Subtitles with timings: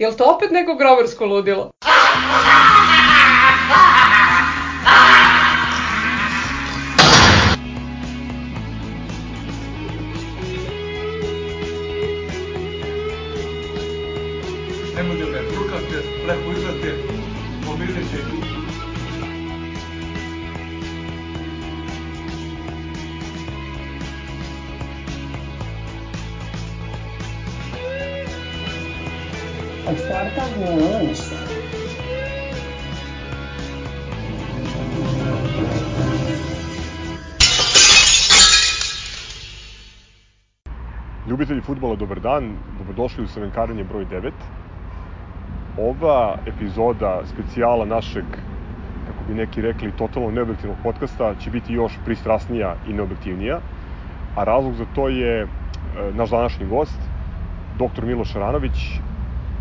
[0.00, 1.70] Jel to opet neko grobarsko ludilo?
[41.60, 44.30] Ljubitelji futbola, dobar dan, dobrodošli u Semenkarenje broj 9.
[45.78, 48.24] Ova epizoda specijala našeg,
[49.06, 53.60] kako bi neki rekli, totalno neobjektivnog podcasta će biti još pristrasnija i neobjektivnija,
[54.36, 55.46] a razlog za to je e,
[56.14, 56.98] naš današnji gost,
[57.78, 58.04] dr.
[58.04, 59.00] Miloš Aranović,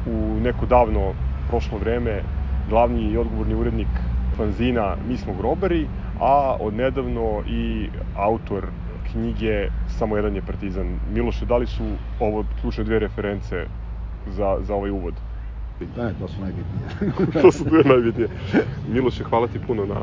[0.06, 1.14] u neko davno
[1.50, 2.22] prošlo vreme
[2.70, 3.92] glavni i odgovorni urednik
[4.38, 5.88] fanzina Mi smo grobari,
[6.20, 8.68] a odnedavno i autor
[9.12, 11.00] knjige Samo jedan je partizan.
[11.14, 11.84] Miloše, da li su
[12.20, 13.66] ovo ključne dve reference
[14.28, 15.14] za, za ovaj uvod?
[15.96, 17.14] Da, to su najbitnije.
[17.42, 18.30] to su dve najbitnije.
[18.88, 20.00] Miloše, hvala ti puno na,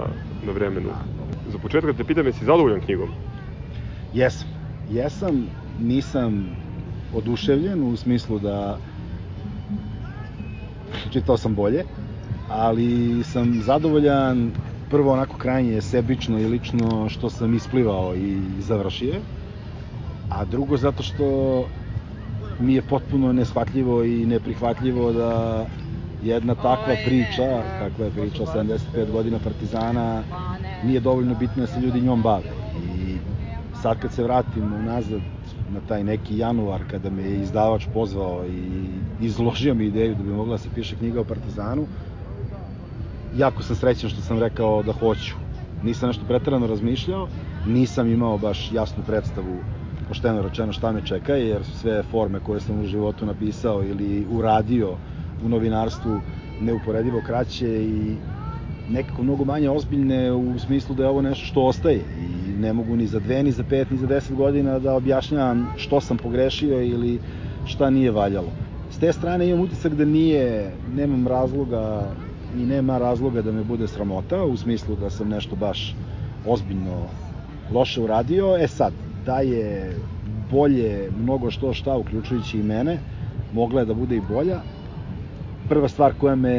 [0.46, 0.90] na vremenu.
[1.52, 3.08] Za početak da te pitam, jesi zadovoljan knjigom?
[4.12, 4.48] Jesam.
[4.90, 5.46] Jesam,
[5.80, 6.56] nisam
[7.14, 8.78] oduševljen u smislu da
[11.12, 11.84] čitao sam bolje,
[12.48, 14.50] ali sam zadovoljan
[14.90, 19.14] prvo onako krajnje sebično i lično što sam isplivao i završio,
[20.30, 21.64] a drugo zato što
[22.58, 25.66] mi je potpuno neshvatljivo i neprihvatljivo da
[26.22, 30.22] jedna takva priča, kakva je priča 75 godina Partizana,
[30.84, 32.50] nije dovoljno bitna da se ljudi njom bave.
[33.06, 33.16] I
[33.82, 35.20] sad kad se vratim unazad
[35.72, 38.88] na taj neki januar kada me je izdavač pozvao i
[39.20, 41.86] izložio mi ideju da bi mogla da se piše knjiga o Partizanu,
[43.36, 45.34] jako sam srećan što sam rekao da hoću.
[45.82, 47.28] Nisam nešto pretarano razmišljao,
[47.66, 49.58] nisam imao baš jasnu predstavu
[50.08, 54.96] pošteno rečeno šta me čeka, jer sve forme koje sam u životu napisao ili uradio
[55.44, 56.20] u novinarstvu
[56.60, 58.16] neuporedivo kraće i
[58.88, 62.96] nekako mnogo manje ozbiljne u smislu da je ovo nešto što ostaje i ne mogu
[62.96, 66.82] ni za dve, ni za pet, ni za deset godina da objašnjavam što sam pogrešio
[66.82, 67.18] ili
[67.64, 68.52] šta nije valjalo.
[68.90, 72.12] S te strane imam utisak da nije, nemam razloga
[72.56, 75.94] i nema razloga da me bude sramota u smislu da sam nešto baš
[76.46, 77.02] ozbiljno
[77.70, 78.56] loše uradio.
[78.56, 78.92] E sad,
[79.26, 79.96] da je
[80.50, 82.98] bolje mnogo što šta, uključujući i mene,
[83.50, 84.60] mogla je da bude i bolja.
[85.68, 86.54] Prva stvar koja me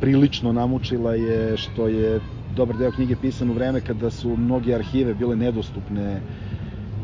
[0.00, 5.14] prilično namučila je što je dobar deo knjige pisan u vreme kada su mnoge arhive
[5.14, 6.22] bile nedostupne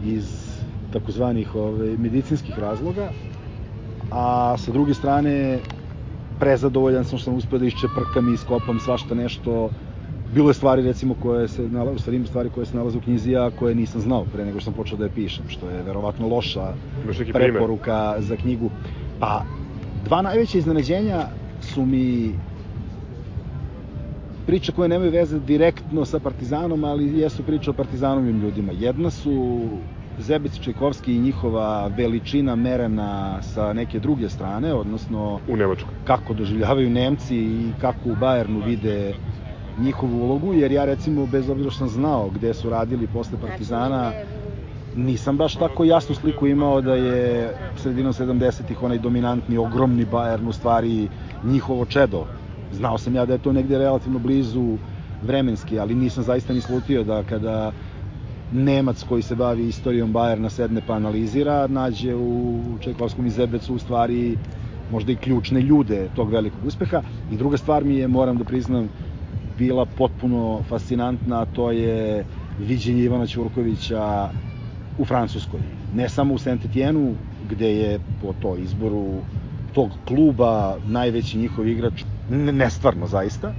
[0.03, 0.31] iz
[0.91, 3.11] takozvanih ove, medicinskih razloga,
[4.11, 4.27] a
[4.59, 5.61] sa druge strane
[6.39, 9.71] prezadovoljan sam što sam uspeo da iščeprkam i iskopam svašta nešto
[10.35, 13.01] bilo je stvari recimo koje se nalaze, u stvari ima stvari koje se nalaze u
[13.01, 15.83] knjizi, a koje nisam znao pre nego što sam počeo da je pišem, što je
[15.83, 16.75] verovatno loša
[17.33, 18.29] preporuka primer?
[18.29, 18.71] za knjigu.
[19.21, 19.43] Pa,
[20.05, 21.27] dva najveća iznenađenja
[21.61, 22.35] su mi
[24.47, 28.73] priče koje nemaju veze direktno sa Partizanom, ali jesu priče o Partizanovim ljudima.
[28.73, 29.61] Jedna su
[30.19, 35.95] Zebec Čajkovski i njihova veličina merena sa neke druge strane, odnosno u Nemačkoj.
[36.05, 39.15] Kako doživljavaju Nemci i kako u Bajernu vide
[39.79, 44.13] njihovu ulogu, jer ja recimo, bez obzira što sam znao gde su radili posle Partizana,
[44.97, 50.53] nisam baš tako jasnu sliku imao da je sredinom 70-ih onaj dominantni, ogromni Bayern u
[50.53, 51.09] stvari
[51.45, 52.27] njihovo čedo.
[52.73, 54.77] Znao sam ja da je to negde relativno blizu
[55.23, 57.73] vremenski, ali nisam zaista ni slutio da kada
[58.53, 63.79] Nemac koji se bavi istorijom Bajerna sedne pa analizira, nađe u Čajkovskom i Zebecu u
[63.79, 64.37] stvari
[64.91, 67.03] možda i ključne ljude tog velikog uspeha.
[67.33, 68.89] I druga stvar mi je, moram da priznam,
[69.59, 72.25] bila potpuno fascinantna, a to je
[72.59, 74.29] viđenje Ivana Ćurkovića
[74.99, 75.61] u Francuskoj.
[75.95, 77.15] Ne samo u Saint-Etienne,
[77.51, 79.21] gde je po to izboru
[79.75, 83.53] tog kluba najveći njihov igrač, nestvarno zaista.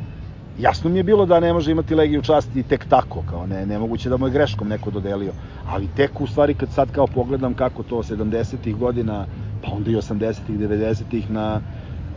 [0.60, 4.10] Jasno mi je bilo da ne može imati legiju časti tek tako, kao ne, nemoguće
[4.10, 5.34] da mu je greškom neko dodelio.
[5.68, 9.26] Ali tek u stvari kad sad kao pogledam kako to 70-ih godina,
[9.62, 11.62] pa onda i 80-ih, 90-ih na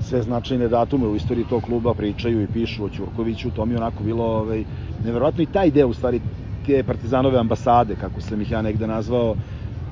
[0.06, 3.78] sve značajne datume u istoriji tog kluba pričaju i pišu o Ćurkoviću, to mi je
[3.78, 4.64] onako bilo ovaj,
[5.04, 6.20] neverovatno i taj deo u stvari
[6.66, 9.36] te partizanove ambasade, kako sam ih ja negde nazvao,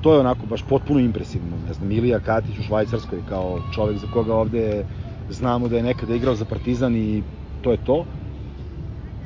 [0.01, 1.57] to je onako baš potpuno impresivno.
[1.67, 4.83] Ne znam, Ilija Katić u Švajcarskoj kao čovek za koga ovde
[5.29, 7.23] znamo da je nekada igrao za Partizan i
[7.61, 8.05] to je to.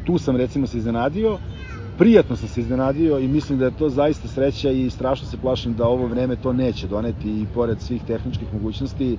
[0.04, 1.40] Tu sam recimo se iznenadio,
[1.98, 5.76] prijatno sam se iznenadio i mislim da je to zaista sreća i strašno se plašim
[5.76, 9.18] da ovo vreme to neće doneti i pored svih tehničkih mogućnosti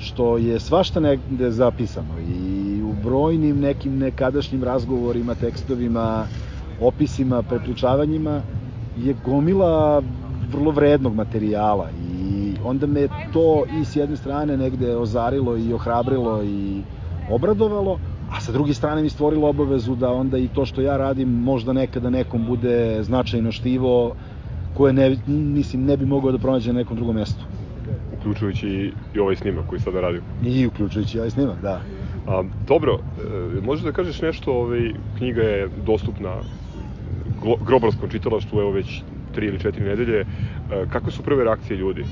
[0.00, 6.26] što je svašta negde zapisano i u brojnim nekim nekadašnjim razgovorima, tekstovima,
[6.80, 8.42] opisima, prepričavanjima
[8.96, 10.02] je gomila
[10.52, 16.42] vrlo vrednog materijala i onda me to i s jedne strane negde ozarilo i ohrabrilo
[16.44, 16.82] i
[17.30, 17.98] obradovalo,
[18.30, 21.72] a sa druge strane mi stvorilo obavezu da onda i to što ja radim možda
[21.72, 24.12] nekada nekom bude značajno štivo
[24.74, 27.59] koje ne, mislim, ne bi mogao da pronađe na nekom drugom mestu.
[28.20, 30.24] Uključujući i ovaj snimak koji sada radimo.
[30.44, 31.80] I uključujući ovaj snimak, da.
[32.26, 36.36] A, dobro, e, možeš da kažeš nešto, ovaj, knjiga je dostupna
[37.66, 39.02] grobarskom čitalaštvu, evo već
[39.34, 40.20] tri ili četiri nedelje.
[40.20, 40.24] E,
[40.90, 42.04] kakve su prve reakcije ljudi?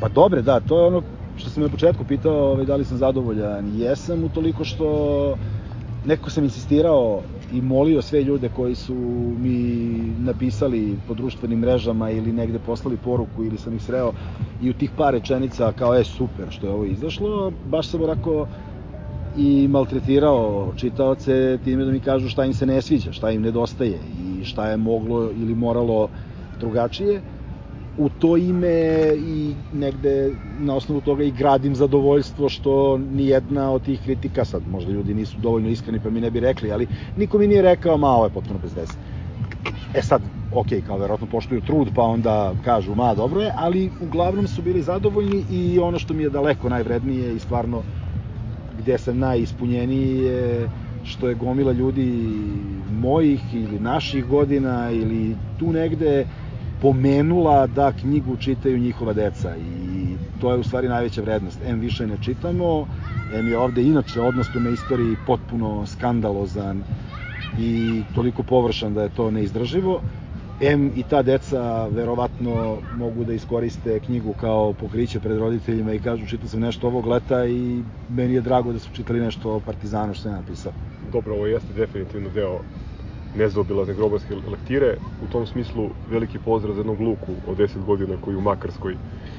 [0.00, 1.02] Pa dobre, da, to je ono
[1.36, 3.80] što sam na početku pitao ovaj, da li sam zadovoljan.
[3.80, 5.36] Jesam utoliko što
[6.04, 8.94] nekako sam insistirao i molio sve ljude koji su
[9.38, 9.56] mi
[10.18, 14.12] napisali po društvenim mrežama ili negde poslali poruku ili sam ih sreo
[14.62, 18.46] i u tih par rečenica kao je super što je ovo izašlo, baš sam onako
[19.36, 23.98] i maltretirao čitaoce time da mi kažu šta im se ne sviđa, šta im nedostaje
[24.18, 26.08] i šta je moglo ili moralo
[26.60, 27.22] drugačije
[27.96, 28.76] u to ime
[29.16, 34.66] i negde na osnovu toga i gradim zadovoljstvo što ni jedna od tih kritika, sad
[34.66, 36.86] možda ljudi nisu dovoljno iskreni pa mi ne bi rekli, ali
[37.16, 38.92] niko mi nije rekao, ma ovo je potpuno bez veze.
[39.94, 44.46] E sad, ok, kao verovatno poštuju trud, pa onda kažu, ma dobro je, ali uglavnom
[44.46, 47.82] su bili zadovoljni i ono što mi je daleko najvrednije i stvarno
[48.72, 50.68] gde sam najispunjeniji je
[51.02, 52.08] što je gomila ljudi
[52.86, 56.24] mojih ili naših godina ili tu negde
[56.82, 61.58] pomenula da knjigu čitaju njihova deca i to je u stvari najveća vrednost.
[61.66, 62.86] M više ne čitamo,
[63.34, 66.82] M je ovde inače odnos prema istoriji potpuno skandalozan
[67.58, 70.00] i toliko površan da je to neizdrživo.
[70.60, 76.26] M i ta deca verovatno mogu da iskoriste knjigu kao pokriće pred roditeljima i kažu
[76.26, 80.14] čitao sam nešto ovog leta i meni je drago da su čitali nešto o Partizanu
[80.14, 80.72] što sam napisao.
[81.12, 82.58] Dobro, ovo jeste definitivno deo
[83.36, 84.96] nezaobilazne grobarske lektire.
[85.24, 88.96] U tom smislu veliki pozdrav za jednog Luku od 10 godina koji u Makarskoj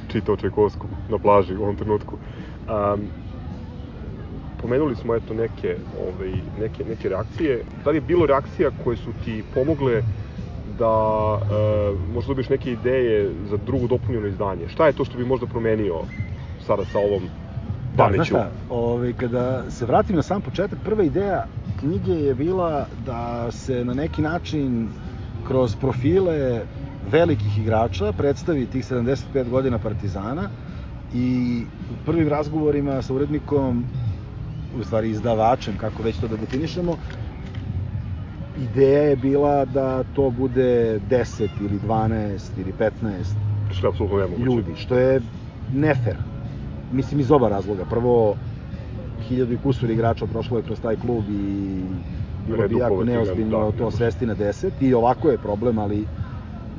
[0.07, 2.15] čitao Čajkovsku na plaži u ovom trenutku.
[2.15, 3.07] Um,
[4.61, 7.63] pomenuli smo eto neke, ovaj, neke, neke reakcije.
[7.83, 10.03] Da li je bilo reakcija koje su ti pomogle
[10.79, 14.67] da e, možda dobiš neke ideje za drugo dopunjeno izdanje?
[14.69, 16.01] Šta je to što bi možda promenio
[16.67, 17.21] sada sa ovom
[17.95, 21.45] Da, znaš šta, ovaj, kada se vratim na sam početak, prva ideja
[21.83, 24.87] knjige je bila da se na neki način
[25.47, 26.61] kroz profile
[27.11, 30.49] velikih igrača predstavi tih 75 godina Partizana
[31.13, 33.83] i u prvim razgovorima sa urednikom,
[34.79, 36.95] u stvari izdavačem, kako već to da definišemo,
[38.57, 42.89] ideja je bila da to bude 10 ili 12 ili 15
[43.71, 44.45] što je apsolutno nemoguće.
[44.45, 45.21] ljudi, što je
[45.73, 46.15] nefer
[46.93, 47.85] mislim iz oba razloga.
[47.89, 48.35] Prvo,
[49.27, 51.81] hiljadu i kusur igrača prošlo je kroz taj klub i
[52.47, 56.05] bilo bi jako neozbiljno da, to svesti na 10 i ovako je problem, ali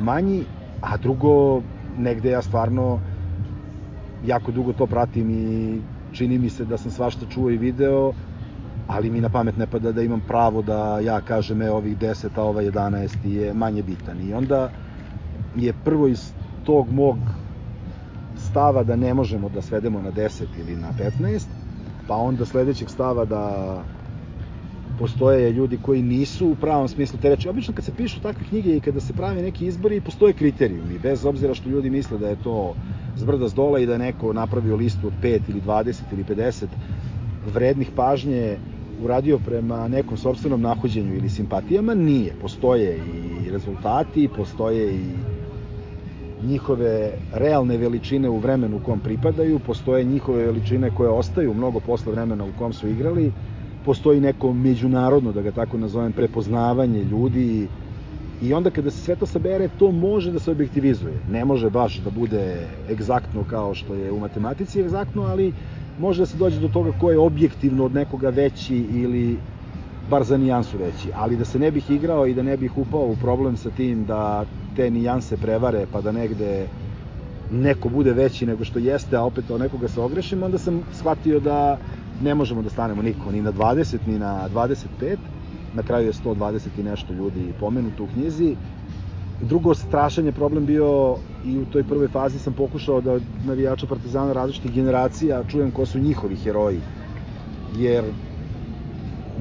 [0.00, 0.44] manji,
[0.80, 1.62] a drugo,
[1.98, 3.00] negde ja stvarno
[4.26, 5.80] jako dugo to pratim i
[6.12, 8.12] čini mi se da sam svašta čuo i video,
[8.86, 12.28] ali mi na pamet ne pada da imam pravo da ja kažem e ovih 10,
[12.36, 14.28] a ova 11 je manje bitan.
[14.28, 14.70] I onda
[15.56, 16.32] je prvo iz
[16.64, 17.16] tog mog
[18.36, 20.88] stava da ne možemo da svedemo na 10 ili na
[21.20, 21.63] 15,
[22.08, 23.82] pa onda sledećeg stava da
[24.98, 27.48] postoje ljudi koji nisu u pravom smislu te reči.
[27.48, 31.26] Obično kad se pišu takve knjige i kada se pravi neki izbori, postoje kriterijumi, bez
[31.26, 32.74] obzira što ljudi misle da je to
[33.16, 36.66] zbrda s dola i da je neko napravio listu od 5 ili 20 ili 50
[37.54, 38.56] vrednih pažnje
[39.02, 42.34] uradio prema nekom sobstvenom nahođenju ili simpatijama, nije.
[42.40, 45.33] Postoje i rezultati, postoje i
[46.44, 46.90] njihove
[47.32, 52.44] realne veličine u vremenu u kom pripadaju, postoje njihove veličine koje ostaju mnogo posle vremena
[52.44, 53.30] u kom su igrali,
[53.82, 57.68] postoji neko međunarodno, da ga tako nazovem, prepoznavanje ljudi
[58.40, 61.20] i onda kada se sve to sabere, to može da se objektivizuje.
[61.26, 62.44] Ne može baš da bude
[62.90, 65.52] egzaktno kao što je u matematici egzaktno, ali
[65.98, 69.40] može da se dođe do toga ko je objektivno od nekoga veći ili
[70.10, 71.10] bar za nijansu veći.
[71.14, 74.04] Ali da se ne bih igrao i da ne bih upao u problem sa tim
[74.04, 74.44] da
[74.76, 76.66] te nijanse prevare pa da negde
[77.50, 81.40] neko bude veći nego što jeste, a opet o nekoga se ogrešim, onda sam shvatio
[81.40, 81.78] da
[82.22, 85.16] ne možemo da stanemo niko, ni na 20, ni na 25.
[85.74, 88.56] Na kraju je 120 i nešto ljudi pomenuto u knjizi.
[89.40, 94.32] Drugo, strašan je problem bio i u toj prvoj fazi sam pokušao da navijača Partizana
[94.32, 96.80] različitih generacija čujem ko su njihovi heroji.
[97.76, 98.04] Jer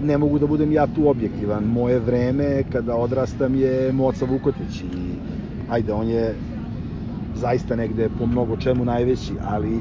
[0.01, 1.63] ne mogu da budem ja tu objektivan.
[1.63, 5.19] Moje vreme kada odrastam je Moca Vukotić i
[5.69, 6.35] ajde, on je
[7.35, 9.79] zaista negde po mnogo čemu najveći, ali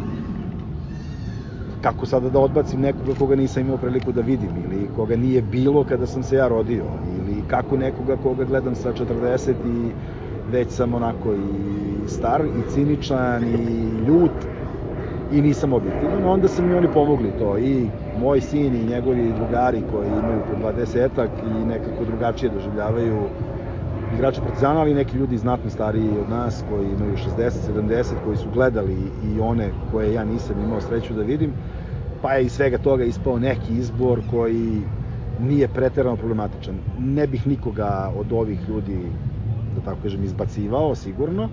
[1.80, 5.84] kako sada da odbacim nekoga koga nisam imao priliku da vidim ili koga nije bilo
[5.84, 6.84] kada sam se ja rodio
[7.16, 9.92] ili kako nekoga koga gledam sa 40 i
[10.52, 11.38] već sam onako i
[12.08, 13.56] star i ciničan i
[14.06, 14.30] ljut
[15.32, 17.86] i nisam objektivan, onda su mi oni pomogli to i
[18.20, 23.18] moj sin i njegovi drugari koji imaju po 20 i nekako drugačije doživljavaju
[24.14, 28.48] igrače Partizana, ali neki ljudi znatno stariji od nas koji imaju 60, 70, koji su
[28.54, 31.52] gledali i one koje ja nisam imao sreću da vidim,
[32.22, 34.82] pa je iz svega toga ispao neki izbor koji
[35.40, 36.74] nije preterano problematičan.
[36.98, 38.98] Ne bih nikoga od ovih ljudi,
[39.74, 41.48] da tako kažem, izbacivao, sigurno.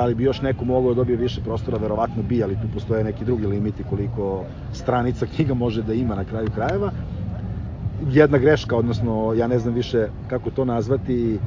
[0.00, 3.04] Da li bi još neko mogao da dobije više prostora, verovatno bi, ali tu postoje
[3.04, 6.90] neki drugi limiti koliko stranica knjiga može da ima na kraju krajeva.
[8.00, 11.40] Jedna greška, odnosno, ja ne znam više kako to nazvati,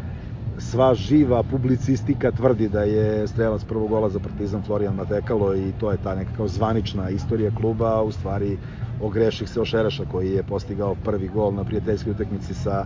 [0.59, 5.91] sva živa publicistika tvrdi da je strelac prvog gola za Partizan Florijan Matekalo i to
[5.91, 8.57] je ta nekakav zvanična istorija kluba, u stvari
[8.99, 12.85] ogreših se Ošereša koji je postigao prvi gol na prijateljskoj utakmici sa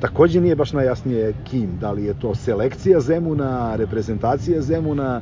[0.00, 5.20] takođe nije baš najjasnije kim, da li je to selekcija Zemuna, reprezentacija Zemuna,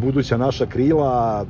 [0.00, 1.46] buduća naša krila,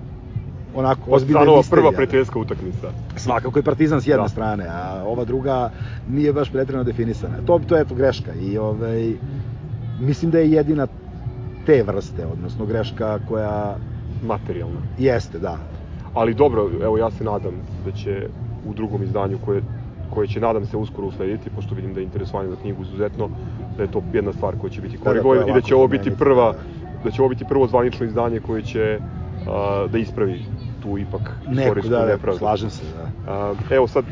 [0.75, 1.63] onako ozbiljna misterija.
[1.71, 2.89] prva prijateljska utakmica.
[3.17, 4.29] Svakako je Partizan s jedne da.
[4.29, 5.71] strane, a ova druga
[6.09, 7.35] nije baš pretredno definisana.
[7.47, 9.13] To, to je to greška i ovaj,
[10.01, 10.87] mislim da je jedina
[11.67, 13.77] te vrste, odnosno greška koja...
[14.23, 14.81] Materijalna.
[14.99, 15.59] Jeste, da.
[16.15, 17.55] Ali dobro, evo ja se nadam
[17.85, 18.29] da će
[18.67, 19.63] u drugom izdanju koje,
[20.15, 23.29] koje će nadam se uskoro uslediti, pošto vidim da je interesovanje za knjigu izuzetno,
[23.77, 25.89] da je to jedna stvar koja će biti korigovana da, da, i da će ovo
[25.89, 26.55] biti prva,
[27.05, 28.99] da će ovo biti prvo zvanično izdanje koje će
[29.49, 30.45] a, da ispravi
[30.83, 32.39] tu ipak istorijsku da, nepravdu.
[32.39, 33.33] slažem se, da.
[33.33, 34.05] A, evo sad,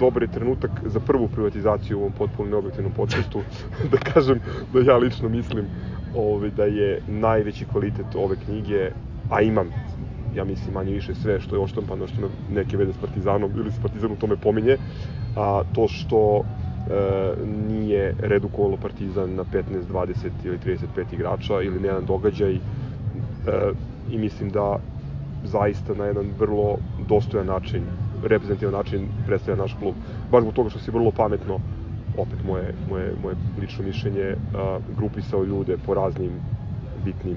[0.00, 3.40] dobar je trenutak za prvu privatizaciju u ovom potpuno neobjektivnom podcastu,
[3.92, 4.40] da kažem
[4.72, 5.64] da ja lično mislim
[6.16, 8.90] ovaj, da je najveći kvalitet ove knjige,
[9.30, 9.70] a imam
[10.38, 13.72] ja mislim manje više sve što je oštampano, što me neke vede s Partizanom ili
[13.72, 14.76] s Partizanom to me pominje,
[15.36, 17.34] a to što e,
[17.68, 20.78] nije redukovalo Partizan na 15, 20 ili 35
[21.12, 22.60] igrača ili na jedan događaj e,
[24.10, 24.76] i mislim da
[25.44, 26.76] zaista na jedan vrlo
[27.08, 27.82] dostojan način,
[28.22, 29.94] reprezentativan način predstavlja naš klub.
[30.30, 31.58] Baš zbog toga što si vrlo pametno,
[32.18, 34.34] opet moje, moje, moje lično mišljenje,
[34.98, 36.30] grupisao ljude po raznim
[37.04, 37.36] bitnim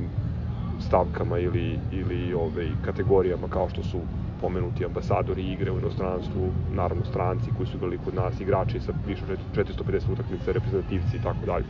[0.92, 4.00] stavkama ili, ili ove, kategorijama kao što su
[4.42, 9.24] pomenuti ambasadori igre u inostranstvu, naravno stranci koji su igrali kod nas, igrači sa više
[9.26, 11.66] od 450 utakmica, reprezentativci i tako dalje.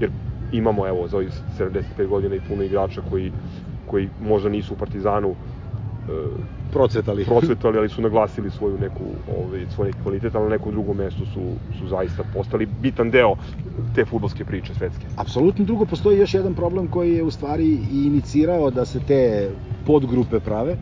[0.00, 0.10] Jer
[0.52, 3.30] imamo evo za ovih 75 godina i puno igrača koji
[3.86, 5.34] koji možda nisu u Partizanu
[6.72, 7.24] procvetali.
[7.32, 11.26] procvetali, ali su naglasili svoju neku, ovaj, svoj neki kvalitet, ali na nekom drugom mestu
[11.26, 11.40] su,
[11.78, 13.34] su zaista postali bitan deo
[13.94, 15.06] te futbolske priče svetske.
[15.16, 19.50] Apsolutno drugo, postoji još jedan problem koji je u stvari i inicirao da se te
[19.86, 20.76] podgrupe prave,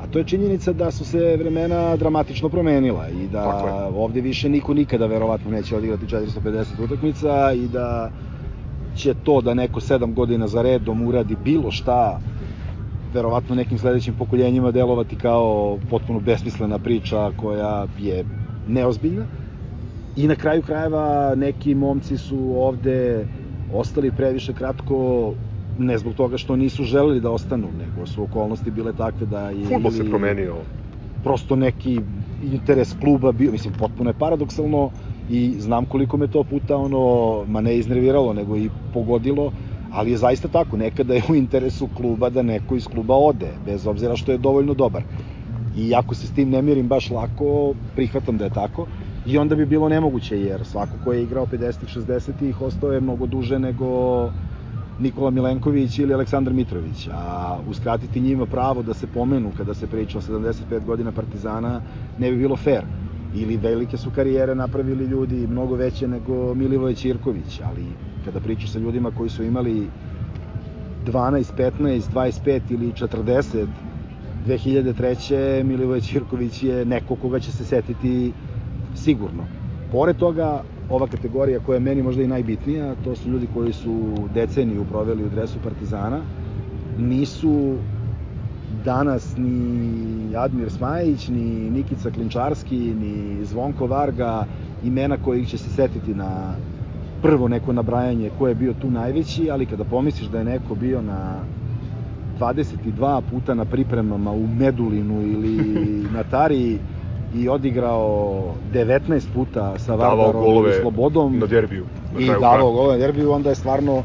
[0.00, 4.74] a to je činjenica da su se vremena dramatično promenila i da ovde više niko
[4.74, 8.10] nikada verovatno neće odigrati 450 utakmica i da
[8.96, 12.18] će to da neko 7 godina za redom uradi bilo šta
[13.12, 18.24] verovatno nekim sledećim pokoljenjima delovati kao potpuno besmislena priča koja je
[18.66, 19.26] neozbiljna.
[20.16, 23.26] I na kraju krajeva neki momci su ovde
[23.72, 25.32] ostali previše kratko
[25.78, 29.66] ne zbog toga što nisu želeli da ostanu, nego su okolnosti bile takve da je...
[29.66, 30.54] Futbol se promenio.
[31.22, 32.00] Prosto neki
[32.42, 34.90] interes kluba bio, mislim, potpuno je paradoksalno
[35.28, 36.98] i znam koliko me to puta ono,
[37.46, 39.50] ma ne iznerviralo, nego i pogodilo,
[39.90, 43.86] ali je zaista tako, nekada je u interesu kluba da neko iz kluba ode, bez
[43.86, 45.02] obzira što je dovoljno dobar.
[45.76, 48.86] I ako se s tim ne mirim baš lako, prihvatam da je tako.
[49.26, 53.26] I onda bi bilo nemoguće, jer svako ko je igrao 50-ih, 60-ih, ostao je mnogo
[53.26, 53.88] duže nego
[54.98, 57.08] Nikola Milenković ili Aleksandar Mitrović.
[57.12, 61.80] A uskratiti njima pravo da se pomenu kada se priča o 75 godina Partizana
[62.18, 62.82] ne bi bilo fair.
[63.34, 67.84] Ili velike su karijere napravili ljudi mnogo veće nego Milivoje Ćirković, ali
[68.28, 69.88] kada pričaš sa ljudima koji su imali
[71.06, 73.66] 12, 15, 25 ili 40,
[74.46, 75.64] 2003.
[75.64, 78.32] Milivoje Ćirković je neko koga će se setiti
[78.94, 79.44] sigurno.
[79.92, 83.94] Pored toga, ova kategorija koja je meni možda i najbitnija, to su ljudi koji su
[84.34, 86.20] deceniju proveli u dresu Partizana,
[86.98, 87.76] nisu
[88.84, 94.44] danas ni Admir Smajić, ni Nikica Klinčarski, ni Zvonko Varga,
[94.84, 96.52] imena kojih će se setiti na
[97.22, 101.02] prvo neko nabrajanje ko je bio tu najveći, ali kada pomisliš da je neko bio
[101.02, 101.34] na
[102.40, 105.56] 22 puta na pripremama u Medulinu ili
[106.16, 106.78] na Tari
[107.34, 108.42] i odigrao
[108.74, 111.84] 19 puta sa Vardarom i Slobodom na derbiju
[112.14, 114.02] na i davao golove na derbiju, onda je stvarno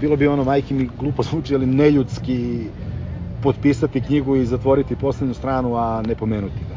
[0.00, 2.66] bilo bi ono majke mi glupo zvuči, ali neljudski
[3.42, 6.76] potpisati knjigu i zatvoriti poslednju stranu, a ne pomenuti ga.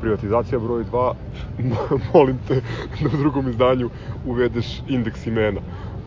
[0.00, 1.12] privatizacija broj 2,
[2.14, 2.54] molim te
[3.00, 3.90] da u drugom izdanju
[4.24, 5.60] uvedeš indeks imena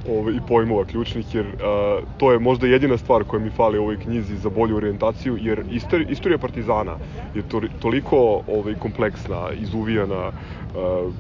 [0.10, 3.82] ove, i pojmova ključnih, jer a, to je možda jedina stvar koja mi fali u
[3.82, 6.96] ovoj knjizi za bolju orijentaciju, jer istorija, istorija Partizana
[7.36, 10.32] je to, toliko ovaj, kompleksna, izuvijana,
[10.76, 11.12] a,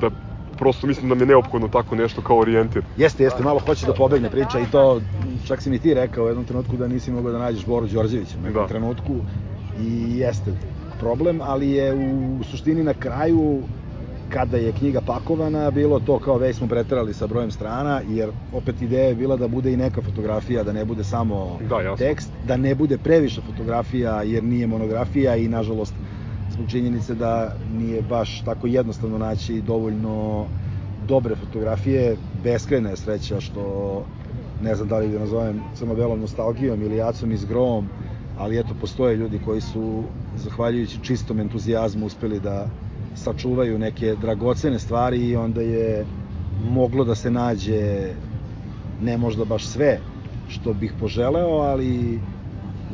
[0.00, 0.10] da
[0.58, 2.82] prosto mislim da mi je neophodno tako nešto kao orijentir.
[2.96, 5.00] Jeste, jeste, malo hoće da pobegne priča i to,
[5.46, 8.38] čak si mi ti rekao u jednom trenutku da nisi mogao da nađeš Boru Đorđevića
[8.38, 8.68] u nekom Da.
[8.68, 9.16] trenutku
[9.80, 10.52] i jeste
[11.00, 13.62] problem, ali je u suštini na kraju
[14.28, 18.82] kada je knjiga pakovana, bilo to kao već smo preterali sa brojem strana, jer opet
[18.82, 21.96] ideja je bila da bude i neka fotografija, da ne bude samo Da, jasno.
[21.96, 25.94] tekst, da ne bude previše fotografija, jer nije monografija i nažalost
[26.50, 27.32] zbog činjenice da
[27.70, 30.46] nije baš tako jednostavno naći dovoljno
[31.08, 34.04] dobre fotografije, beskrajna je sreća što
[34.60, 37.88] ne znam da li ga nazovem crno-belom nostalgijom ili jacom iz grom,
[38.38, 40.02] ali eto postoje ljudi koji su
[40.40, 42.66] zahvaljujući čistom entuzijazmu uspeli da
[43.14, 46.06] sačuvaju neke dragocene stvari i onda je
[46.70, 48.12] moglo da se nađe
[49.02, 49.98] ne možda baš sve
[50.48, 52.20] što bih poželeo, ali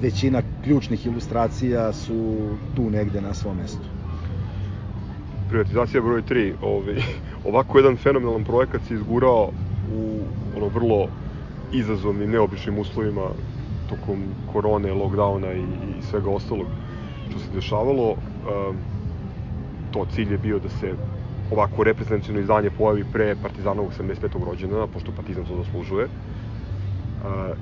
[0.03, 2.37] većina ključnih ilustracija su
[2.77, 3.89] tu negde na svom mestu.
[5.49, 7.03] privatizacija broj 3, ovaj,
[7.45, 9.51] ovako jedan fenomenalan projekat se izgurao
[9.95, 10.21] u
[10.57, 11.09] ono vrlo
[11.73, 13.29] izazovnim, neobičnim uslovima
[13.89, 14.23] tokom
[14.53, 16.67] korone, lockdowna i, i svega ostalog
[17.31, 18.17] što se dešavalo.
[19.91, 20.95] To cilj je bio da se
[21.51, 24.45] ovako reprezentativno izdanje pojavi pre Partizanovog 75.
[24.45, 26.05] rođendana, pošto Partizan to zaslužuje.
[26.05, 26.11] Uh,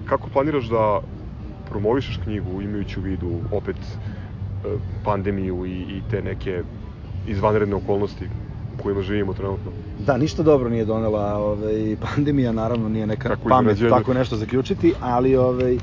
[0.05, 1.01] kako planiraš da
[1.71, 4.73] promovišeš knjigu imajući u vidu opet uh,
[5.05, 6.63] pandemiju i, i te neke
[7.27, 8.29] izvanredne okolnosti
[8.79, 9.71] u kojima živimo trenutno.
[10.07, 14.93] Da, ništa dobro nije donela ovaj, pandemija, naravno nije neka Kako pamet tako nešto zaključiti,
[15.01, 15.79] ali ovaj,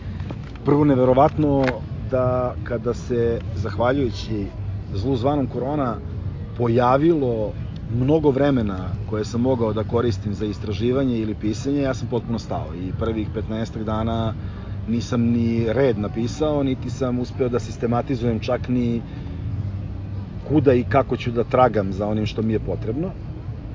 [0.65, 1.65] prvo neverovatno
[2.11, 4.45] da kada se, zahvaljujući
[4.93, 5.97] zlu zvanom korona,
[6.57, 7.51] pojavilo
[7.89, 12.67] mnogo vremena koje sam mogao da koristim za istraživanje ili pisanje, ja sam potpuno stao
[12.75, 14.33] i prvih 15 dana
[14.87, 19.01] nisam ni red napisao, niti sam uspeo da sistematizujem čak ni
[20.49, 23.09] kuda i kako ću da tragam za onim što mi je potrebno.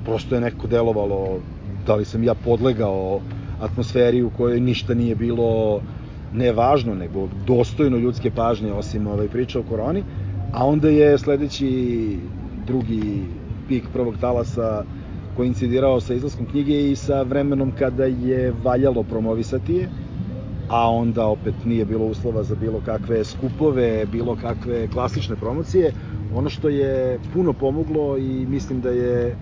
[0.04, 1.40] Prosto je nekako delovalo
[1.86, 3.20] da li sam ja podlegao
[3.60, 5.80] atmosferi u kojoj ništa nije bilo
[6.36, 10.02] nevažno, nego dostojno ljudske pažnje, osim ovaj, priča o koroni.
[10.52, 12.18] A onda je sledeći
[12.66, 13.22] drugi
[13.68, 14.84] pik prvog talasa
[15.36, 19.88] koincidirao sa izlaskom knjige i sa vremenom kada je valjalo promovisati je,
[20.68, 25.92] a onda opet nije bilo uslova za bilo kakve skupove, bilo kakve klasične promocije.
[26.34, 29.36] Ono što je puno pomoglo i mislim da je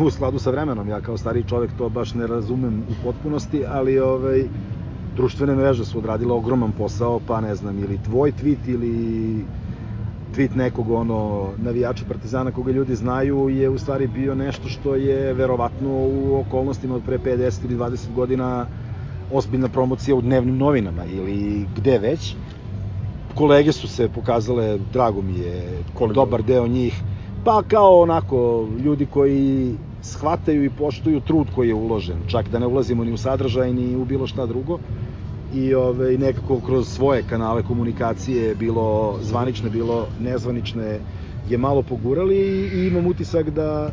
[0.00, 3.98] u skladu sa vremenom, ja kao stariji čovek to baš ne razumem u potpunosti, ali
[3.98, 4.44] ovaj,
[5.16, 9.44] društvene mreže su odradile ogroman posao, pa ne znam, ili tvoj tweet ili
[10.36, 15.34] tweet nekog ono navijača Partizana koga ljudi znaju je u stvari bio nešto što je
[15.34, 18.66] verovatno u okolnostima od pre 50 ili 20 godina
[19.32, 22.34] ozbiljna promocija u dnevnim novinama ili gde već.
[23.34, 26.14] Kolege su se pokazale, drago mi je, Koliko?
[26.14, 27.02] dobar deo njih,
[27.44, 32.66] pa kao onako ljudi koji shvataju i poštuju trud koji je uložen, čak da ne
[32.66, 34.78] ulazimo ni u sadržaj ni u bilo šta drugo.
[35.52, 41.00] I ovaj, nekako kroz svoje kanale komunikacije, bilo zvanične, bilo nezvanične,
[41.48, 42.36] je malo pogurali
[42.66, 43.92] i imam utisak da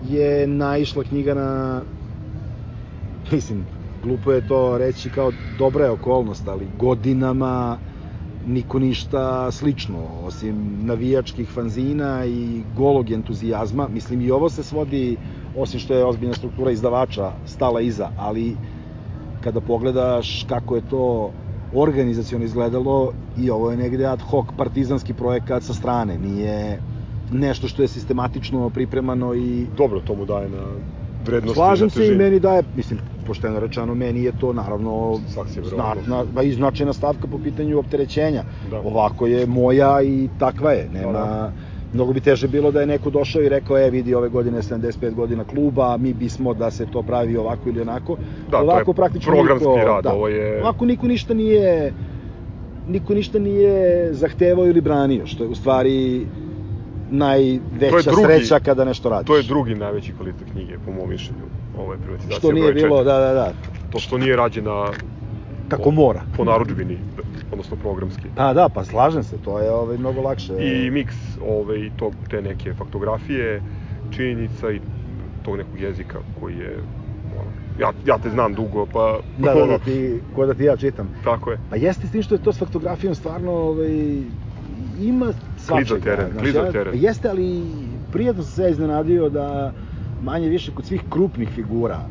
[0.00, 1.82] je naišla knjiga na,
[3.32, 3.66] mislim,
[4.02, 7.78] glupo je to reći kao dobra je okolnost, ali godinama
[8.46, 13.88] niko ništa slično, osim navijačkih fanzina i golog entuzijazma.
[13.88, 15.16] Mislim, i ovo se svodi,
[15.56, 18.56] osim što je ozbiljna struktura izdavača stala iza, ali
[19.40, 21.32] kada pogledaš kako je to
[21.72, 26.80] organizacijono izgledalo i ovo je negde ad hoc partizanski projekat sa strane, nije
[27.30, 30.76] nešto što je sistematično pripremano i Dobro, to mu daje na
[31.24, 31.56] vrednosti.
[31.56, 35.20] Slažem na se i meni daje, mislim, pošteno rečeno, meni je to naravno
[36.26, 38.42] ba i značajna stavka po pitanju opterećenja.
[38.62, 38.78] Da.
[38.78, 40.88] Ovako je moja i takva je.
[40.90, 41.52] Nema, Da.
[41.92, 44.62] Mnogo bi teže bilo da je neko došao i rekao, e, vidi, ove godine je
[44.62, 48.16] 75 godina kluba, mi bismo da se to pravi ovako ili onako.
[48.42, 51.92] Da, to ovako je praktično programski niko, rad, da, ovo je- Ovako niko ništa nije
[52.84, 53.74] niko ništa nije
[54.14, 56.26] zahtevao ili branio, što je u stvari
[57.12, 59.26] najveća drugi- sreća kada nešto radiš.
[59.26, 61.42] To je drugi najveći kvalitet knjige, po mom mišljenju,
[61.78, 63.04] ove privatizacije što nije bilo, četiri.
[63.04, 63.52] da, da, da,
[63.90, 64.92] To što nije rađena
[65.68, 66.20] kako po, mora.
[66.36, 66.98] po narudžbini,
[67.52, 68.28] odnosno programski.
[68.34, 70.52] Pa da, pa slažem se, to je ovaj, mnogo lakše.
[70.60, 73.62] I miks ove, tog, te neke faktografije,
[74.10, 74.80] činjenica i
[75.42, 76.78] tog nekog jezika koji je
[77.80, 79.18] ja, ja te znam dugo, pa...
[79.38, 81.08] Da, da, da, ti, ko da ti ja čitam.
[81.24, 81.58] Tako je.
[81.70, 83.90] Pa jeste s tim što je to s faktografijom stvarno, ovaj,
[85.00, 86.00] ima svačega.
[86.00, 86.94] teren, znaš, klizav ja- teren.
[86.96, 87.46] Jeste, ali
[88.10, 89.72] prijatno sam se ja iznenadio da
[90.18, 92.08] manje više kod svih krupnih figura,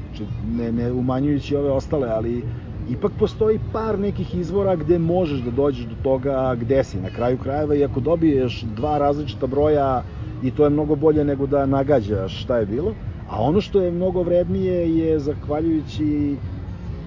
[0.00, 2.42] znači ne, ne umanjujući ove ostale, ali
[2.84, 7.38] ipak postoji par nekih izvora gde možeš da dođeš do toga gde si na kraju
[7.38, 10.02] krajeva i ako dobiješ dva različita broja
[10.40, 12.94] i to je mnogo bolje nego da nagađaš šta je bilo.
[13.26, 16.38] A ono što je mnogo vrednije je zahvaljujući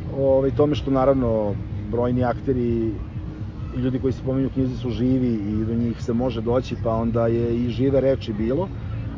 [0.08, 3.00] ovaj, tome što naravno brojni akteri
[3.76, 6.94] ljudi koji se pominju u knjizi su živi i do njih se može doći, pa
[6.94, 8.68] onda je i žive reči bilo,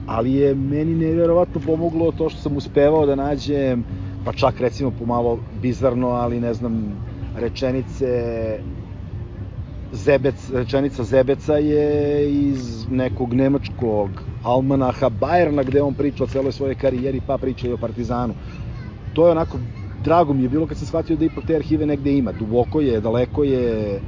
[0.08, 3.84] ali je meni neverovatno pomoglo to što sam uspevao da nađem,
[4.26, 6.98] pa čak recimo pomalo bizarno, ali ne znam,
[7.36, 8.08] rečenice
[9.92, 14.10] Zebec, rečenica Zebeca je iz nekog nemačkog
[14.44, 18.34] almanaha Bajerna gde on priča o celoj svojoj karijeri pa priča i o Partizanu.
[19.14, 19.58] To je onako,
[20.04, 22.32] drago mi je bilo kad sam shvatio da ipak te arhive negde ima.
[22.32, 24.00] Duboko je, daleko je,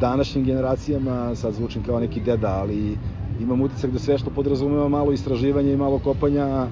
[0.00, 2.96] današnjim generacijama, sad zvučim kao neki deda, ali
[3.40, 6.68] imam utisak da sve što podrazumeva malo istraživanja i malo kopanja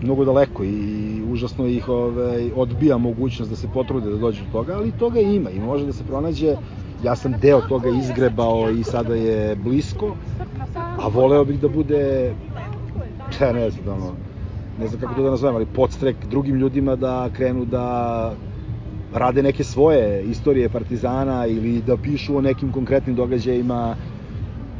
[0.00, 4.76] mnogo daleko i užasno ih ovaj, odbija mogućnost da se potrude da dođu do toga,
[4.76, 6.56] ali toga ima i može da se pronađe.
[7.02, 10.14] Ja sam deo toga izgrebao i sada je blisko,
[10.98, 12.34] a voleo bih da bude,
[13.40, 14.16] ja ne znam,
[14.78, 18.36] ne znam kako to da nazovem, ali podstrek drugim ljudima da krenu da
[19.14, 23.96] rade neke svoje istorije Partizana ili da pišu o nekim konkretnim događajima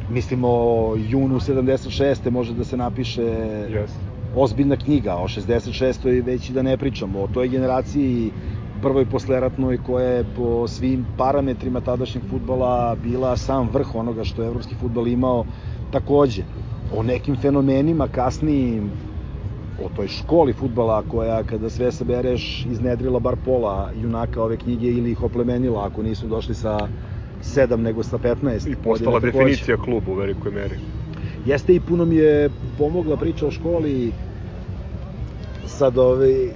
[0.09, 0.57] mislim o
[0.99, 2.29] junu 76.
[2.29, 3.99] može da se napiše Jeste.
[4.35, 6.23] ozbiljna knjiga o 66.
[6.23, 8.31] već i da ne pričamo o toj generaciji
[8.81, 14.47] prvoj posleratnoj koja je po svim parametrima tadašnjeg futbala bila sam vrh onoga što je
[14.47, 15.45] evropski futbal imao
[15.89, 16.43] takođe
[16.89, 18.91] o nekim fenomenima kasnijim
[19.77, 25.11] o toj školi futbala koja kada sve sabereš iznedrila bar pola junaka ove knjige ili
[25.11, 26.87] ih oplemenila ako nisu došli sa
[27.41, 29.31] 7 nego sa 15 I postala takođe.
[29.31, 30.75] definicija kluba u velikoj meri.
[31.45, 34.11] Jeste i puno mi je pomogla priča o školi
[35.67, 36.49] sad ovaj,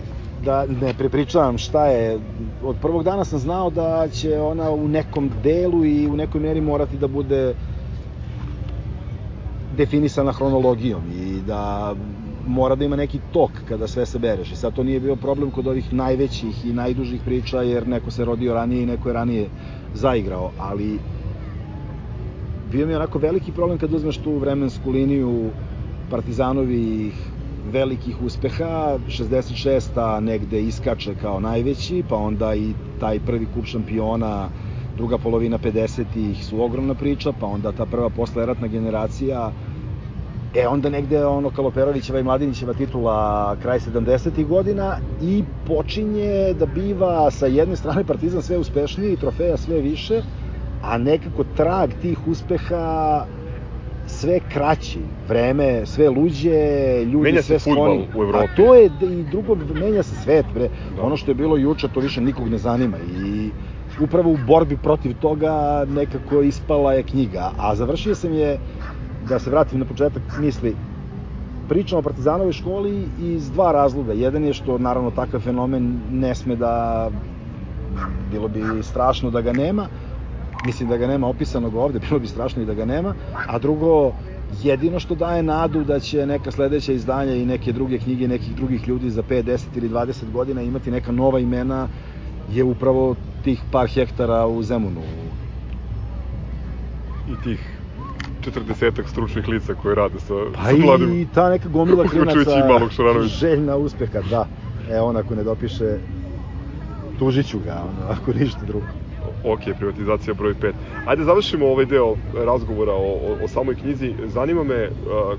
[0.46, 2.20] da ne prepričavam šta je.
[2.64, 6.62] Od prvog dana sam znao da će ona u nekom delu i u nekoj meri
[6.62, 7.54] morati da bude
[9.78, 11.96] definisana hronologijom i da
[12.48, 14.52] mora da ima neki tok kada sve se bereš.
[14.52, 18.26] I sad to nije bio problem kod ovih najvećih i najdužih priča jer neko se
[18.26, 19.50] rodio ranije i neko je ranije
[19.94, 21.00] zaigrao, ali
[22.72, 25.52] bio mi onako veliki problem kad uzmeš tu vremensku liniju
[26.10, 27.14] Partizanovih
[27.72, 30.20] velikih uspeha, 66.
[30.20, 34.50] negde iskače kao najveći, pa onda i taj prvi kup šampiona,
[34.98, 39.52] druga polovina 50-ih su ogromna priča, pa onda ta prva posleratna generacija,
[40.54, 44.48] E onda negde ono Kaloperovićeva i Mladinićeva titula kraj 70.
[44.48, 50.22] godina i počinje da biva sa jedne strane Partizan sve uspešniji, trofeja sve više,
[50.84, 53.26] a nekako trag tih uspeha
[54.08, 58.08] sve kraći, vreme sve luđe, ljudi Menja sve skloni.
[58.16, 58.46] u Evropi.
[58.46, 60.70] A to je da i drugo, menja se svet, bre.
[61.02, 63.50] Ono što je bilo juče, to više nikog ne zanima i
[64.04, 67.52] upravo u borbi protiv toga nekako ispala je knjiga.
[67.58, 68.60] A završio sam je,
[69.28, 70.76] da se vratim na početak misli,
[71.70, 74.14] pričam o Partizanovoj školi iz dva razloga.
[74.14, 77.10] Jedan je što, naravno, takav fenomen ne sme da...
[78.32, 79.88] Bilo bi strašno da ga nema,
[80.66, 83.14] mislim da ga nema opisanog ovde, bilo bi strašno i da ga nema,
[83.48, 84.12] a drugo,
[84.64, 88.88] jedino što daje nadu da će neka sledeća izdanja i neke druge knjige nekih drugih
[88.88, 91.88] ljudi za 5, 10 ili 20 godina imati neka nova imena
[92.52, 95.02] je upravo tih par hektara u Zemunu.
[97.30, 97.79] I tih
[98.46, 101.22] 40 stručnih lica koji rade sa, Pa sa mladim.
[101.22, 102.90] i ta neka gomila klinaca malog
[103.28, 104.48] željna uspeha, da.
[104.92, 105.98] E, on ako ne dopiše,
[107.20, 108.86] tužiću ga, ono, ako ništa drugo.
[109.44, 110.72] Ok, privatizacija broj 5.
[111.06, 114.14] Ajde završimo ovaj deo razgovora o, o, o samoj knjizi.
[114.28, 114.92] Zanima me uh,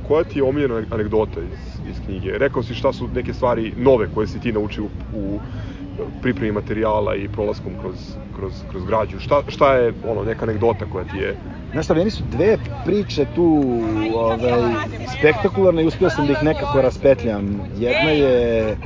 [0.09, 2.39] koja ti je omiljena anegdota iz, iz knjige?
[2.39, 5.39] Rekao si šta su neke stvari nove koje si ti naučio u, u
[6.23, 7.95] pripremi materijala i prolaskom kroz,
[8.37, 9.19] kroz, kroz građu.
[9.19, 11.37] Šta, šta je ono, neka anegdota koja ti je
[11.73, 13.63] Znaš šta, meni su dve priče tu
[14.15, 14.73] ovaj,
[15.19, 17.61] spektakularne i uspio sam da ih nekako raspetljam.
[17.79, 18.77] Jedna je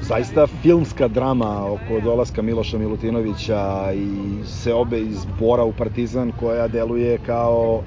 [0.00, 7.18] zaista filmska drama oko dolaska Miloša Milutinovića i Seobe iz Bora u Partizan koja deluje
[7.18, 7.82] kao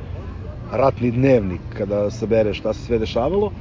[0.71, 3.51] ratni dnevnik kada sabere šta se sve dešavalo.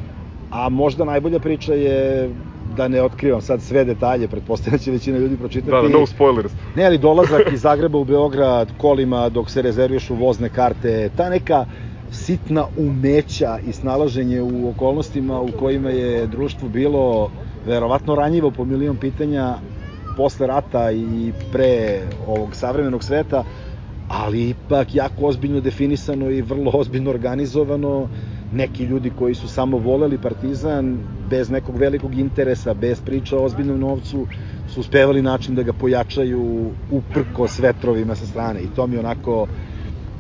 [0.51, 2.31] A možda najbolja priča je
[2.79, 5.71] da ne otkrivam sad sve detalje, pretpostavljam da će većina ljudi pročitati.
[5.71, 6.53] Da, da, no spoilers.
[6.77, 11.65] Ne, ali dolazak iz Zagreba u Beograd kolima dok se rezervišu vozne karte, ta neka
[12.11, 17.31] sitna umeća i snalaženje u okolnostima u kojima je društvo bilo
[17.67, 19.59] verovatno ranjivo po milion pitanja
[20.17, 23.45] posle rata i pre ovog savremenog sveta,
[24.09, 28.09] ali ipak jako ozbiljno definisano i vrlo ozbiljno organizovano.
[28.51, 33.81] Neki ljudi koji su samo voleli Partizan, bez nekog velikog interesa, bez priča o ozbiljnom
[33.81, 34.27] novcu,
[34.69, 36.43] su uspevali način da ga pojačaju
[36.91, 38.63] uprko s vetrovima sa strane.
[38.63, 39.47] I to mi onako,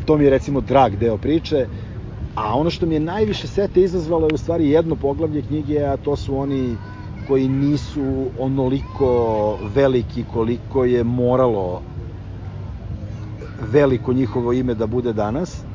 [0.04, 1.66] to mi je recimo drag deo priče.
[2.34, 5.96] A ono što mi je najviše sete izazvalo je u stvari jedno poglavlje knjige, a
[5.96, 6.76] to su oni
[7.24, 8.04] koji nisu
[8.38, 9.08] onoliko
[9.64, 11.82] veliki koliko je moralo
[13.62, 15.67] veliko njihovo ime da bude danas.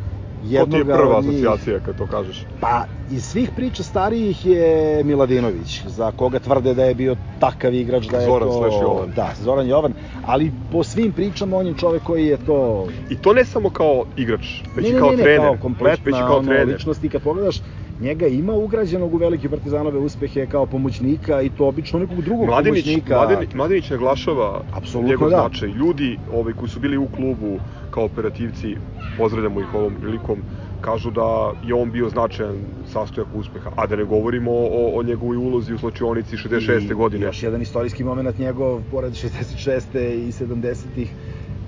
[0.44, 2.46] Ko ti je prva asocijacija kad to kažeš?
[2.60, 8.06] Pa, iz svih priča starijih je Miladinović, za koga tvrde da je bio takav igrač
[8.06, 8.54] da je Zoran to...
[8.54, 9.12] slash Jovan.
[9.16, 9.94] Da, Zoran Jovan,
[10.26, 12.88] ali po svim pričama on je čovek koji je to...
[13.10, 15.48] I to ne samo kao igrač, već ne, i ne, kao ne, ne, trener.
[15.48, 16.68] kao kompletna već, i kao trener.
[16.68, 17.62] ličnost i kad pogledaš,
[18.00, 22.86] njega ima ugrađenog u velike partizanove uspehe kao pomoćnika i to obično nekog drugog Mladinić,
[22.86, 23.16] pomoćnika.
[23.16, 25.36] Mladinić, Mladinić naglašava Apsolutno njegov da.
[25.36, 25.70] značaj.
[25.70, 27.60] Ljudi ovaj, koji su bili u klubu
[27.92, 28.76] kao operativci,
[29.18, 30.38] pozdravljamo ih ovom prilikom,
[30.82, 32.56] kažu da je on bio značajan
[32.94, 36.92] sastojak uspeha, a da ne govorimo o, o njegovoj ulozi u slačionici 66.
[36.92, 37.26] I godine.
[37.26, 40.00] Još jedan istorijski moment njegov, pored 66.
[40.28, 41.10] i 70-ih,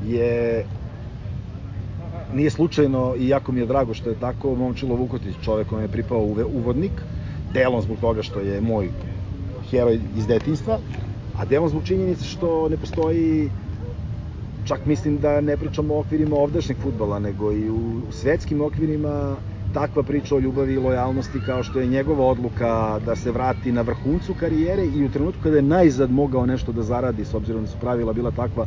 [0.06, 0.66] je
[2.36, 4.56] nije slučajno i jako mi je drago što je tako.
[4.56, 7.02] Momčilo Vukotić, čovek kome je pripao uvodnik,
[7.48, 8.90] delom zbog toga što je moj
[9.70, 10.80] heroj iz detinjstva,
[11.34, 13.50] a delom zbog činjenice što ne postoji
[14.64, 17.76] čak mislim da ne pričamo o okvirima ovdašnjeg futbala, nego i u,
[18.08, 19.38] u svetskim okvirima
[19.72, 22.70] takva priča o ljubavi i lojalnosti kao što je njegova odluka
[23.00, 26.84] da se vrati na vrhuncu karijere i u trenutku kada je najzad mogao nešto da
[26.84, 28.66] zaradi, s obzirom da su pravila bila takva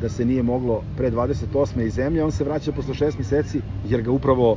[0.00, 1.82] da se nije moglo pre 28.
[1.82, 4.56] iz zemlje, on se vraća posle 6 meseci jer ga upravo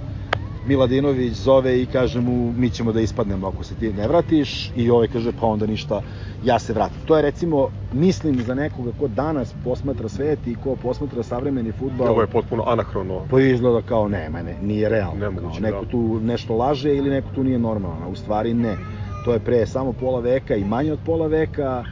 [0.63, 4.89] Miladinović zove i kaže mu mi ćemo da ispadnemo ako se ti ne vratiš i
[4.89, 6.01] ovaj kaže pa onda ništa
[6.43, 7.01] ja se vratim.
[7.05, 11.71] To je recimo mislim za nekoga ko danas posmatra svet i ko posmatra savremeni I
[11.71, 13.25] fudbal ovo je potpuno anahrono.
[13.29, 15.19] pa izgleda kao nema, ne, nije realno.
[15.19, 15.91] Nemoguće, kao, neko da.
[15.91, 18.77] tu nešto laže ili neko tu nije normalan, a u stvari ne.
[19.25, 21.83] To je pre samo pola veka i manje od pola veka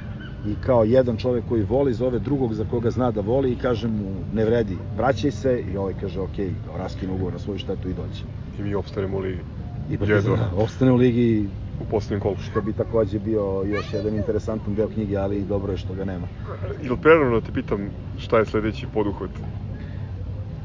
[0.48, 3.88] i kao jedan čovek koji voli zove drugog za koga zna da voli i kaže
[3.88, 6.38] mu ne vredi, vraćaj se i ovaj kaže ok,
[6.78, 8.24] raskine ugovor na svoju štetu i dođe.
[8.60, 9.40] I mi opstanemo li
[9.90, 10.06] I Jedo.
[10.06, 11.48] Partizan ostane u ligi
[11.82, 12.36] u poslednjem kolu.
[12.52, 16.28] što bi takođe bio još jedan interesantan deo knjige, ali dobro je što ga nema.
[16.84, 19.30] Ili prerano da te pitam šta je sledeći poduhvat?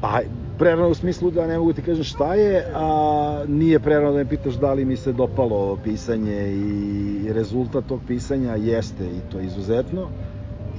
[0.01, 0.19] Pa,
[0.61, 4.25] prerano u smislu da ne mogu ti kažem šta je, a nije prerano da me
[4.25, 10.09] pitaš da li mi se dopalo pisanje i rezultat tog pisanja jeste i to izuzetno.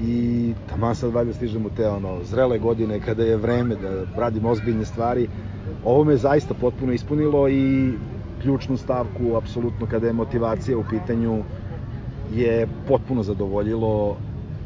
[0.01, 4.47] I taman sad valjda stižem u te ono, zrele godine kada je vreme da radim
[4.47, 5.29] ozbiljne stvari.
[5.85, 7.93] Ovo me zaista potpuno ispunilo i
[8.43, 11.43] ključnu stavku, apsolutno kada je motivacija u pitanju,
[12.33, 14.17] je potpuno zadovoljilo.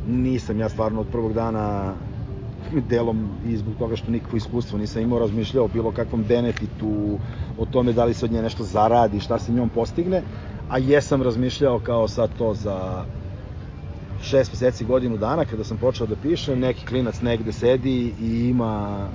[0.07, 1.95] Nisam ja stvarno od prvog dana
[2.71, 7.19] delom i zbog toga što nikakvo iskustvo nisam imao razmišljao o bilo kakvom benefitu,
[7.59, 10.23] o tome da li se od nje nešto zaradi, šta se njom postigne,
[10.69, 13.05] a jesam razmišljao kao sad to za
[14.23, 19.09] šest meseci, godinu dana, kada sam počeo da pišem, neki klinac negde sedi i ima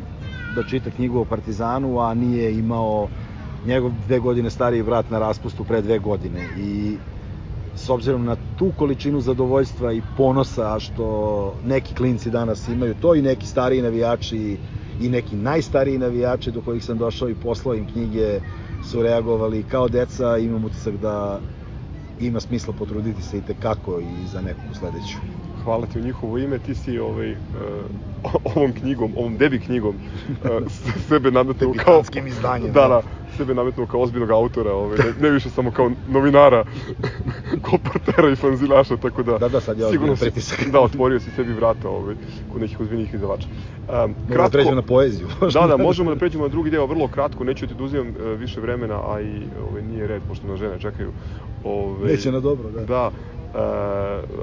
[0.55, 3.07] da čita knjigu o Partizanu, a nije imao
[3.65, 6.39] njegov dve godine stariji brat na raspustu pre dve godine.
[6.57, 6.97] I
[7.75, 13.21] s obzirom na tu količinu zadovoljstva i ponosa što neki klinci danas imaju to i
[13.21, 14.57] neki stariji navijači
[14.99, 18.39] i neki najstariji navijači do kojih sam došao i poslao im knjige
[18.91, 21.39] su reagovali kao deca imam utisak da
[22.19, 25.17] ima smisla potruditi se i tekako i za neku sledeću.
[25.63, 27.37] Hvala ti u njihovo ime, ti si ovaj, uh,
[28.55, 30.71] ovom knjigom, ovom debi knjigom uh,
[31.09, 31.73] sebe nametnuo kao...
[31.73, 33.01] Debitantskim izdanjem, Da, da.
[33.31, 36.63] Da, sebe nametnuo kao ozbiljnog autora, ovaj, ne, ne više samo kao novinara,
[37.69, 39.37] kolportera i fanzinaša, tako da...
[39.37, 40.59] Da, da, sad je sigurno si- pritisak.
[40.71, 42.15] Da, otvorio si sebi vrata ovaj,
[42.47, 43.47] kod nekih ozbiljnijih izdavača.
[43.87, 45.27] Um, Možemo da pređemo na poeziju.
[45.53, 48.35] Da, da, možemo da pređemo na drugi deo, vrlo kratko, neću ti da uzimam e,
[48.35, 51.11] više vremena, a i ovaj, nije red, pošto na žene čekaju.
[51.63, 52.85] Ovaj, Neće na dobro, da.
[52.85, 53.11] Da,
[53.53, 53.57] e,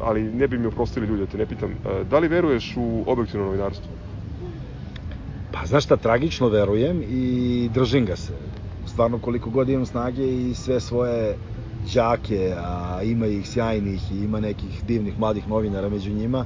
[0.03, 1.71] ali ne bi mi oprostili ljudi, da te ne pitam.
[1.71, 3.95] E, da li veruješ u objektivno novinarstvo?
[5.51, 8.33] Pa znaš šta, tragično verujem i držim ga se.
[8.99, 11.37] Stvarno koliko god imam snage i sve svoje
[11.95, 16.45] đake, a ima ih sjajnih i ima nekih divnih mladih novinara među njima,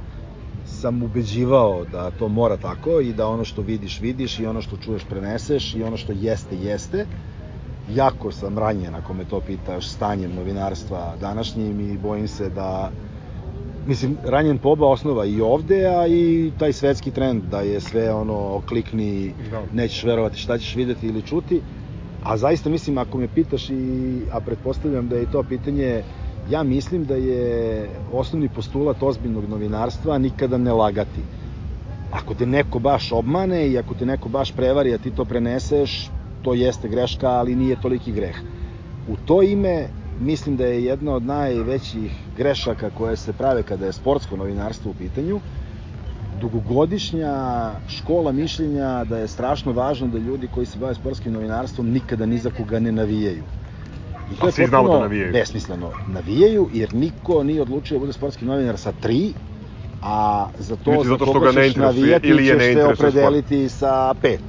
[0.65, 4.77] sam ubeđivao da to mora tako i da ono što vidiš, vidiš i ono što
[4.77, 7.07] čuješ preneseš i ono što jeste, jeste.
[7.88, 12.91] Jako sam ranjen, ako me to pitaš, stanjem novinarstva današnjim i bojim se da
[13.87, 18.12] mislim, ranjen po oba osnova i ovde, a i taj svetski trend da je sve
[18.12, 19.62] ono klikni, Da.
[19.73, 21.62] nećeš verovati šta ćeš videti ili čuti.
[22.23, 23.75] A zaista mislim, ako me pitaš i,
[24.31, 26.03] a pretpostavljam da je to pitanje,
[26.47, 31.23] ja mislim da je osnovni postulat ozbiljnog novinarstva nikada ne lagati.
[32.13, 36.11] ako te neko baš obmane i ako te neko baš prevari, a ti to preneseš,
[36.43, 38.37] to jeste greška, ali nije toliki greh.
[39.07, 43.93] U to ime mislim da je jedna od najvećih grešaka koje se prave kada je
[43.93, 45.41] sportsko novinarstvo u pitanju,
[46.33, 47.35] dugogodišnja
[47.87, 52.38] škola mišljenja da je strašno važno da ljudi koji se bave sportskim novinarstvom nikada ni
[52.38, 53.45] za koga ne navijaju.
[54.29, 55.33] I A svi znamo da navijaju.
[55.33, 55.90] besmisleno.
[56.07, 59.35] Navijaju jer niko nije odlučio da bude sportski novinar sa tri,
[60.03, 62.64] a za to Niti za zato što ga ne interesuje navijati ili je ne ćeš
[62.64, 63.14] se interesuje sport.
[63.14, 64.40] opredeliti sa pet.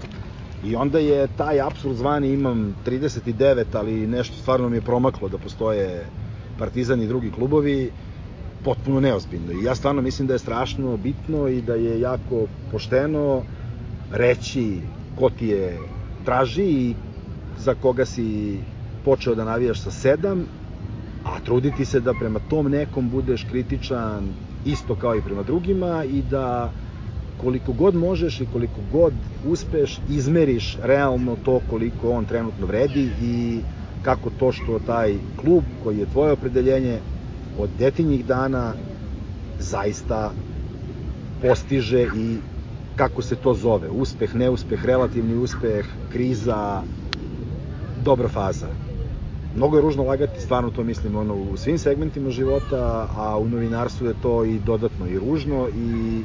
[0.62, 5.38] I onda je taj apsurd zvani, imam 39, ali nešto stvarno mi je promaklo da
[5.38, 6.06] postoje
[6.58, 7.92] Partizan i drugi klubovi,
[8.64, 9.52] potpuno neozbiljno.
[9.52, 13.44] I ja stvarno mislim da je strašno bitno i da je jako pošteno
[14.10, 14.82] reći
[15.16, 15.78] ko ti je
[16.18, 16.96] draži i
[17.58, 18.60] za koga si
[19.04, 20.48] počeo da navijaš sa sedam,
[21.24, 24.34] a truditi se da prema tom nekom budeš kritičan
[24.66, 26.72] isto kao i prema drugima i da
[27.38, 33.62] koliko god možeš i koliko god uspeš, izmeriš realno to koliko on trenutno vredi i
[34.02, 37.02] kako to što taj klub koji je tvoje opredeljenje
[37.58, 38.74] od detinjih dana
[39.60, 40.34] zaista
[41.42, 42.38] postiže i
[42.96, 46.82] kako se to zove, uspeh, neuspeh, relativni uspeh, kriza,
[48.06, 48.68] dobra faza.
[49.56, 54.08] Mnogo je ružno lagati, stvarno to mislim ono, u svim segmentima života, a u novinarstvu
[54.08, 56.24] je to i dodatno i ružno i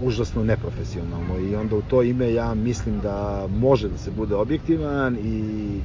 [0.00, 5.16] užasno neprofesionalno i onda u to ime ja mislim da može da se bude objektivan
[5.16, 5.80] i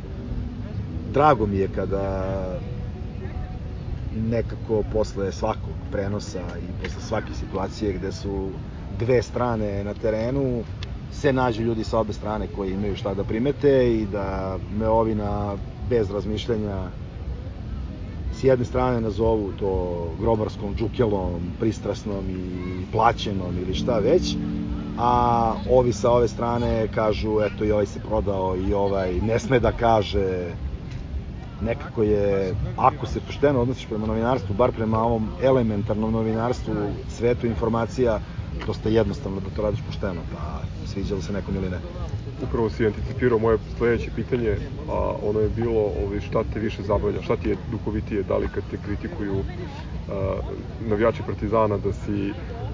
[1.14, 2.60] drago mi je kada
[4.16, 8.50] nekako posle svakog prenosa i posle svake situacije gde su
[9.00, 10.64] dve strane na terenu
[11.12, 15.16] se nađu ljudi sa obe strane koji imaju šta da primete i da me ovi
[15.16, 15.58] na
[15.90, 16.88] bez razmišljanja
[18.34, 19.72] s jedne strane nazovu to
[20.20, 24.36] grobarskom džukelom, pristrasnom i plaćenom ili šta već,
[24.98, 29.60] a ovi sa ove strane kažu eto i ovaj se prodao i ovaj ne sme
[29.60, 30.54] da kaže
[31.62, 36.76] nekako je, ako se pošteno odnosiš prema novinarstvu, bar prema ovom elementarnom novinarstvu,
[37.10, 38.20] svetu informacija,
[38.68, 41.80] dosta jednostavno da to radiš pošteno, pa sviđalo se nekom ili ne.
[42.44, 44.58] Upravo si anticipirao moje sledeće pitanje,
[44.90, 48.48] a ono je bilo ovaj, šta te više zabavlja, šta ti je duhovitije, da li
[48.48, 49.44] kad te kritikuju
[50.10, 50.40] a,
[50.90, 52.34] navijači Partizana da si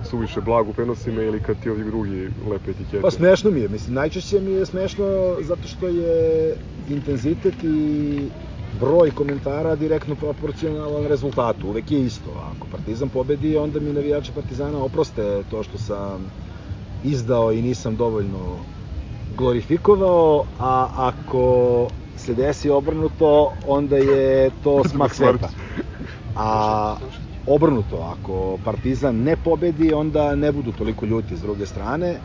[0.10, 3.02] suviše blag u prenosima ili kad ti ovi drugi lepe etikete?
[3.02, 6.56] Pa smešno mi je, mislim, najčešće mi je smešno zato što je
[6.90, 8.30] intenzitet i
[8.80, 12.30] broj komentara direktno proporcionalan rezultatu, uvek je isto.
[12.52, 16.32] Ako Partizan pobedi, onda mi navijači Partizana oproste to što sam
[17.04, 18.58] izdao i nisam dovoljno
[19.38, 25.50] glorifikovao, a ako se desi obrnuto, onda je to smak sveta.
[26.36, 26.96] A
[27.48, 32.20] obrnuto, ako Partizan ne pobedi, onda ne budu toliko ljuti s druge strane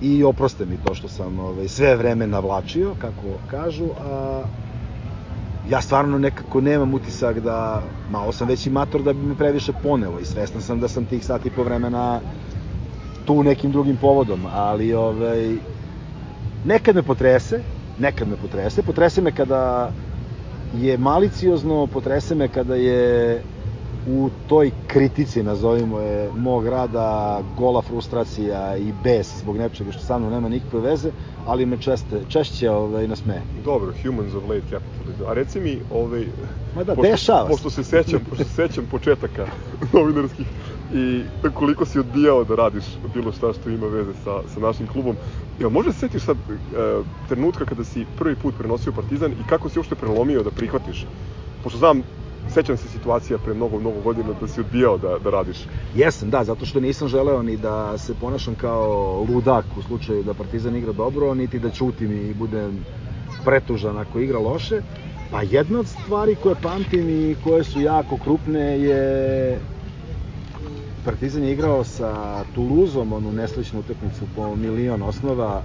[0.00, 4.44] i oproste mi to što sam ovaj, sve vreme navlačio, kako kažu, a
[5.70, 9.72] ja stvarno nekako nemam utisak da, malo sam već i mator da bi me previše
[9.82, 12.20] ponelo i svestan sam da sam tih sat i po vremena
[13.26, 15.56] tu nekim drugim povodom, ali ovaj,
[16.64, 17.60] nekad me potrese,
[17.98, 19.92] nekad me potrese, potrese me kada
[20.72, 23.42] je maliciozno, potrese me kada je
[24.06, 30.18] u toj kritici, nazovimo je, mog rada, gola frustracija i bes zbog nečega što sa
[30.18, 31.10] mnom nema nikakve veze,
[31.46, 33.42] ali me česte, češće ovaj, nasmeje.
[33.64, 35.22] Dobro, humans of late capitalism.
[35.28, 36.26] A reci mi, ovaj,
[36.76, 37.48] Ma da, pošto, dešava.
[37.48, 39.46] Pošto se sećam, pošto se sećam početaka
[39.92, 40.46] novinarskih
[40.94, 41.22] i
[41.54, 42.84] koliko si odbijao da radiš
[43.14, 45.16] bilo šta što ima veze sa, sa našim klubom.
[45.60, 46.62] Jel može se setiš sad e,
[47.28, 51.06] trenutka kada si prvi put prenosio Partizan i kako si uopšte prelomio da prihvatiš?
[51.62, 52.02] Pošto znam,
[52.48, 55.66] sećam se situacija pre mnogo, mnogo godina da si odbijao da, da radiš.
[55.94, 60.34] Jesam, da, zato što nisam želeo ni da se ponašam kao ludak u slučaju da
[60.34, 62.84] Partizan igra dobro, niti da ćutim i budem
[63.44, 64.82] pretužan ako igra loše.
[65.30, 69.58] Pa jedna od stvari koje pamtim i koje su jako krupne je
[71.04, 75.62] Partizan je igrao sa Tuluzom, onu nesličnu utakmicu po milion osnova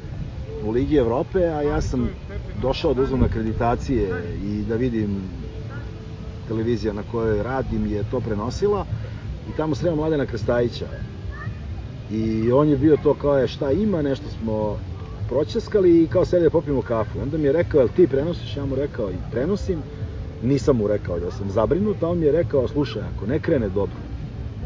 [0.65, 2.09] u Ligi Evrope, a ja sam
[2.61, 4.09] došao da uzmem akreditacije
[4.43, 5.21] i da vidim
[6.47, 8.85] televizija na kojoj radim je to prenosila
[9.49, 10.85] i tamo sreo Mladena Krstajića.
[12.11, 14.77] I on je bio to kao je šta ima, nešto smo
[15.29, 17.19] pročeskali i kao sede popijemo kafu.
[17.21, 18.57] Onda mi je rekao, jel ti prenosiš?
[18.57, 19.79] Ja mu rekao, i prenosim.
[20.43, 23.69] Nisam mu rekao da sam zabrinut, a on mi je rekao, slušaj, ako ne krene
[23.69, 23.95] dobro,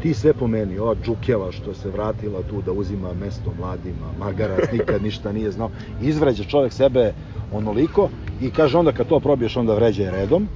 [0.02, 4.72] ti sve po meni, ova Džukeva što se vratila tu da uzima mesto mladima, Magarac
[4.72, 5.70] nikad ništa nije znao,
[6.02, 7.12] izvređa čovek sebe
[7.52, 8.08] onoliko
[8.40, 10.48] i kaže onda kad to probiješ onda vređaj redom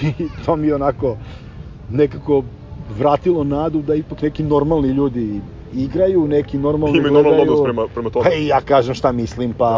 [0.00, 1.16] i to mi je onako
[1.88, 2.42] nekako
[2.90, 5.40] vratilo nadu da ipak neki normalni ljudi
[5.74, 7.24] igraju, neki normalno Imaju gledaju.
[7.24, 8.24] normalan odnos prema- prema tome.
[8.24, 9.70] Pa i ja kažem šta mislim, pa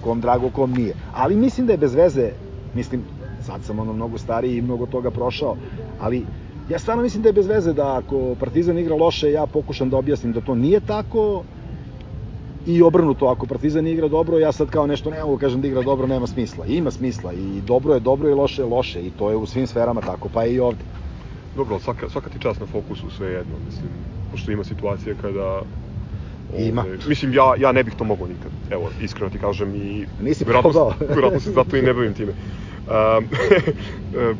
[0.00, 0.94] kom drago, kom nije.
[1.12, 2.30] Ali mislim da je bez veze,
[2.74, 3.04] mislim,
[3.40, 5.56] sad sam ono mnogo stariji i mnogo toga prošao,
[5.98, 6.24] ali
[6.68, 9.96] ja stvarno mislim da je bez veze da ako Partizan igra loše, ja pokušam da
[9.96, 11.42] objasnim da to nije tako,
[12.66, 15.82] i obrnuto, ako Partizan igra dobro, ja sad kao nešto ne mogu kažem da igra
[15.82, 16.66] dobro, nema smisla.
[16.66, 19.66] Ima smisla i dobro je dobro i loše je loše i to je u svim
[19.66, 20.84] sferama tako, pa i ovde.
[21.56, 23.88] Dobro, svaka, svaka ti čast na fokusu, sve jedno, mislim,
[24.30, 25.62] pošto ima situacije kada...
[26.58, 26.82] Ima.
[26.82, 30.06] ovaj, mislim, ja, ja ne bih to mogao nikad, evo, iskreno ti kažem i...
[30.22, 30.92] Nisi probao.
[31.14, 32.32] verovatno se zato i ne bavim time.
[32.32, 33.28] Um,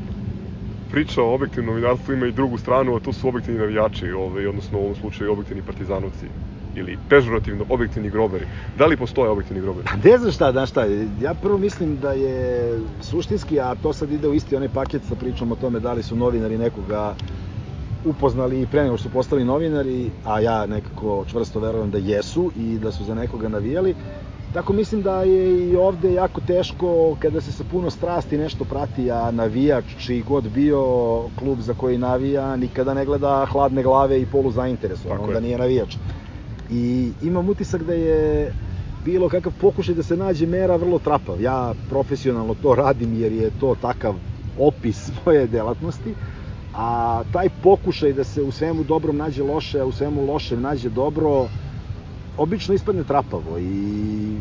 [0.91, 4.79] priča o objektivnom novinarstvu ima i drugu stranu, a to su objektivni navijači, ovaj, odnosno
[4.79, 6.27] u ovom slučaju objektivni partizanovci
[6.75, 8.47] ili pežorativno objektivni groberi.
[8.79, 9.87] Da li postoje objektivni groberi?
[9.91, 10.85] Pa ne znam šta, znaš šta,
[11.21, 15.15] ja prvo mislim da je suštinski, a to sad ide u isti onaj paket sa
[15.15, 17.15] pričom o tome da li su novinari nekoga
[18.05, 22.51] upoznali i pre nego što su postali novinari, a ja nekako čvrsto verujem da jesu
[22.57, 23.95] i da su za nekoga navijali.
[24.55, 29.11] Tako mislim da je i ovde jako teško kada se sa puno strasti nešto prati,
[29.11, 30.81] a navijač, čiji god bio
[31.39, 35.41] klub za koji navija, nikada ne gleda hladne glave i polu zainteresovan, onda je.
[35.41, 35.97] nije navijač.
[36.75, 38.53] I imam utisak da je
[39.05, 41.41] bilo kakav pokušaj da se nađe mera vrlo trapav.
[41.41, 44.15] Ja profesionalno to radim jer je to takav
[44.59, 46.15] opis moje delatnosti,
[46.75, 50.89] a taj pokušaj da se u svemu dobrom nađe loše, a u svemu lošem nađe
[50.89, 51.47] dobro,
[52.37, 54.39] obično ispadne trapavo i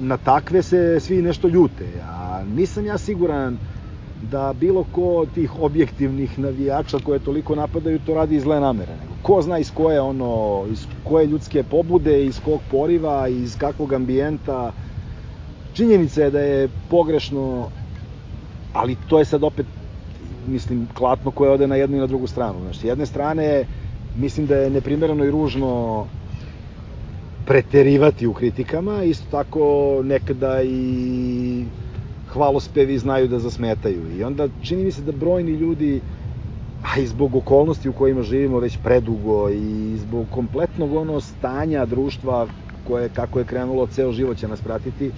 [0.00, 3.58] na takve se svi nešto ljute, a nisam ja siguran
[4.22, 8.96] da bilo ko od tih objektivnih navijača koje toliko napadaju to radi iz zle namere,
[8.96, 13.92] nego ko zna iz koje ono, iz koje ljudske pobude, iz kog poriva, iz kakvog
[13.92, 14.72] ambijenta.
[15.74, 17.68] Činjenica je da je pogrešno,
[18.72, 19.66] ali to je sad opet
[20.48, 22.60] mislim, klatno koje ode na jednu i na drugu stranu.
[22.62, 23.64] Znaš, s jedne strane,
[24.14, 26.06] mislim da je neprimereno i ružno
[27.44, 29.66] preterivati u kritikama, isto tako
[30.04, 31.64] nekada i
[32.28, 34.18] hvalospevi znaju da zasmetaju.
[34.18, 36.00] I onda čini mi se da brojni ljudi,
[36.86, 42.48] a i zbog okolnosti u kojima živimo već predugo i zbog kompletnog ono stanja društva
[42.84, 45.12] koje kako je krenulo, ceo život će nas pratiti,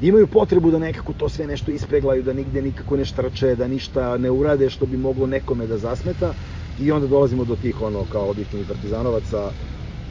[0.00, 4.18] imaju potrebu da nekako to sve nešto ispeglaju, da nigde nikako ne štrče, da ništa
[4.18, 6.34] ne urade što bi moglo nekome da zasmeta
[6.78, 9.52] i onda dolazimo do tih ono kao objektivnih partizanovaca.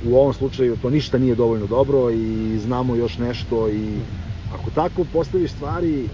[0.01, 3.99] U ovom slučaju to ništa nije dovoljno dobro i znamo još nešto i
[4.49, 6.09] ako tako postaviš stvari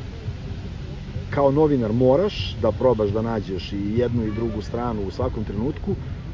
[1.38, 5.92] kao novinar moraš da probaš da nađeš i jednu i drugu stranu u svakom trenutku,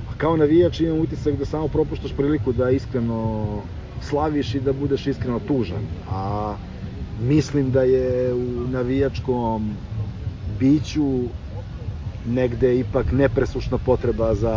[0.10, 3.62] a kao navijač imam utisak da samo propuštaš priliku da iskreno
[4.02, 5.84] slaviš i da budeš iskreno tužan.
[6.10, 6.56] A
[7.20, 9.76] mislim da je u navijačkom
[10.60, 11.10] biću
[12.26, 14.56] negde ipak nepresušna potreba za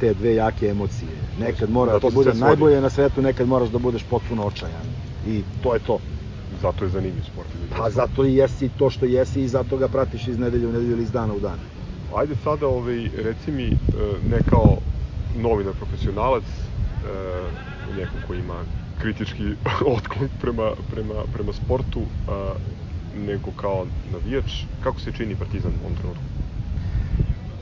[0.00, 1.14] te dve jake emocije.
[1.38, 4.86] Nekad mora Da, to bude najbolje na svetu, nekad moraš da budeš potpuno očajan.
[5.26, 5.98] I to je to.
[6.62, 7.48] Zato je zanimljiv sport.
[7.78, 10.92] Pa zato i jesi to što jesi i zato ga pratiš iz nedelje u nedelju
[10.92, 11.58] ili iz dana u dan.
[12.14, 13.74] Ajde sada, ovaj, reci mi, e,
[14.30, 14.76] ne kao
[15.34, 18.64] novinar profesionalac, e, neko ko ima
[19.00, 19.42] kritički
[19.96, 22.02] otklon prema, prema, prema sportu,
[23.14, 26.35] nego kao navijač, kako se čini Partizan u ovom trenutku?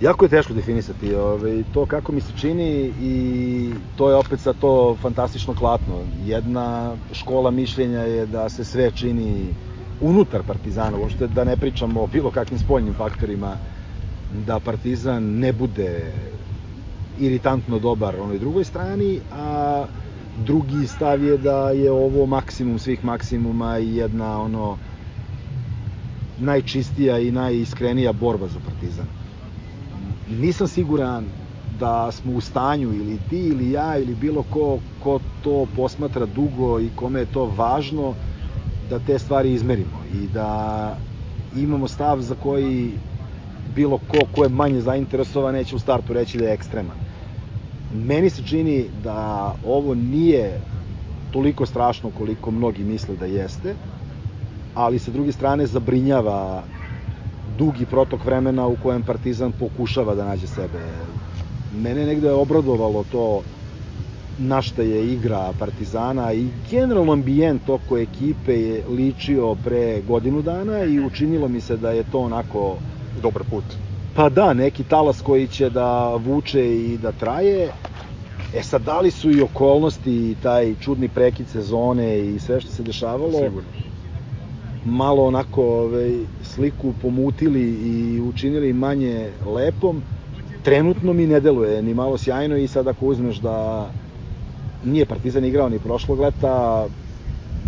[0.04, 4.56] Jako je teško definisati ovaj, to kako mi se čini i to je opet sad
[4.60, 5.94] to fantastično klatno.
[6.26, 9.54] Jedna škola mišljenja je da se sve čini
[10.00, 13.56] unutar Partizana, uopšte da ne pričamo o bilo kakvim spoljnim faktorima,
[14.46, 16.12] da Partizan ne bude
[17.20, 19.84] iritantno dobar onoj drugoj strani, a
[20.46, 24.76] drugi stav je da je ovo maksimum svih maksimuma i jedna ono
[26.38, 29.23] najčistija i najiskrenija borba za Partizan
[30.26, 31.28] nisam siguran
[31.70, 36.80] da smo u stanju ili ti ili ja ili bilo ko ko to posmatra dugo
[36.80, 38.14] i kome je to važno
[38.80, 40.96] da te stvari izmerimo i da
[41.52, 42.98] imamo stav za koji
[43.66, 46.96] bilo ko ko je manje zainteresovan neće u startu reći da je ekstreman.
[47.90, 49.16] Meni se čini da
[49.62, 50.60] ovo nije
[51.30, 53.74] toliko strašno koliko mnogi misle da jeste,
[54.74, 56.64] ali sa druge strane zabrinjava
[57.58, 60.78] dugi protok vremena u kojem Partizan pokušava da nađe sebe.
[61.72, 63.42] Mene je negde obradovalo to
[64.38, 70.84] na šta je igra Partizana i generalno ambijent oko ekipe je ličio pre godinu dana
[70.84, 72.76] i učinilo mi se da je to onako
[73.22, 73.64] Dobar put.
[74.14, 77.70] pa da, neki talas koji će da vuče i da traje.
[78.54, 82.70] E sad, da li su i okolnosti i taj čudni prekid sezone i sve što
[82.70, 83.68] se dešavalo, Sigurno.
[84.84, 86.12] Malo onako ovaj,
[86.42, 90.02] sliku pomutili i učinili manje lepom,
[90.62, 93.88] trenutno mi ne deluje ni malo sjajno i sad ako uzmeš da
[94.84, 96.86] nije Partizan igrao ni prošlog leta,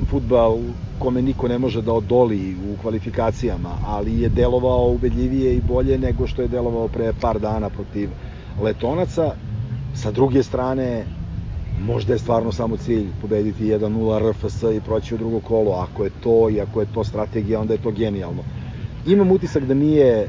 [0.09, 0.59] futbal
[0.99, 6.27] kome niko ne može da odoli u kvalifikacijama, ali je delovao ubedljivije i bolje nego
[6.27, 8.11] što je delovao pre par dana protiv
[8.63, 9.35] Letonaca.
[9.95, 11.07] Sa druge strane,
[11.85, 15.73] možda je stvarno samo cilj pobediti 1-0 RFS i proći u drugo kolo.
[15.73, 18.43] Ako je to i ako je to strategija, onda je to genijalno.
[19.07, 20.29] Imam utisak da nije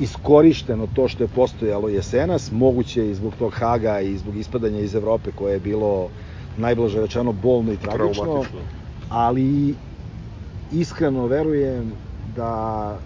[0.00, 4.94] iskorišteno to što je postojalo jesenas, moguće i zbog tog Haga i zbog ispadanja iz
[4.94, 6.08] Evrope koje je bilo
[6.56, 8.44] najblaže rečeno bolno i tragično,
[9.08, 9.74] ali
[10.72, 11.92] iskreno verujem
[12.36, 12.98] da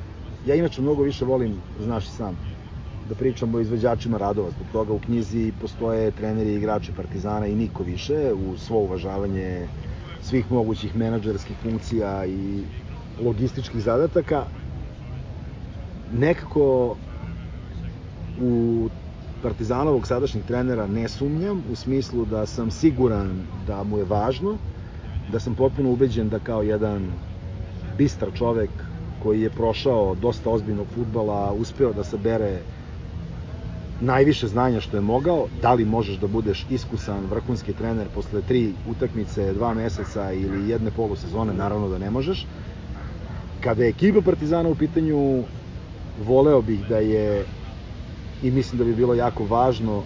[0.47, 2.37] ja inače mnogo više volim, znaš i sam,
[3.09, 7.55] da pričam o izvođačima radova, zbog toga u knjizi postoje treneri i igrači Partizana i
[7.55, 9.69] niko više, u svo uvažavanje
[10.23, 12.63] svih mogućih menadžerskih funkcija i
[13.21, 14.45] logističkih zadataka.
[16.13, 16.97] Nekako
[18.41, 18.89] u
[19.43, 23.37] Partizanovog sadašnjeg trenera ne sumnjam, u smislu da sam siguran
[23.67, 24.59] da mu je važno,
[25.29, 27.13] da sam potpuno ubeđen da kao jedan
[27.99, 28.71] bistar čovek
[29.19, 32.63] koji je prošao dosta ozbiljnog futbala, uspeo da sabere
[34.01, 38.73] najviše znanja što je mogao, da li možeš da budeš iskusan vrhunski trener posle tri
[38.91, 42.47] utakmice, dva meseca ili jedne polusezone, naravno da ne možeš.
[43.61, 45.43] Kada je ekipa Partizana u pitanju,
[46.25, 47.45] voleo bih da je
[48.43, 50.03] i mislim da bi bilo jako važno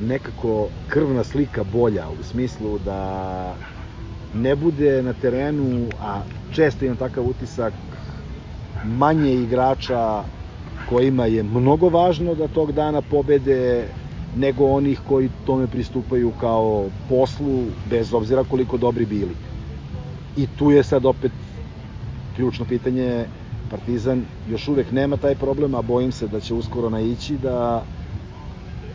[0.00, 3.54] nekako krvna slika bolja u smislu da
[4.34, 6.20] ne bude na terenu, a
[6.52, 7.72] često imam takav utisak,
[8.84, 10.24] manje igrača
[10.90, 13.88] kojima je mnogo važno da tog dana pobede
[14.34, 19.34] nego onih koji tome pristupaju kao poslu, bez obzira koliko dobri bili.
[20.36, 21.32] I tu je sad opet
[22.36, 23.26] ključno pitanje,
[23.70, 27.84] Partizan još uvek nema taj problem, a bojim se da će uskoro naići da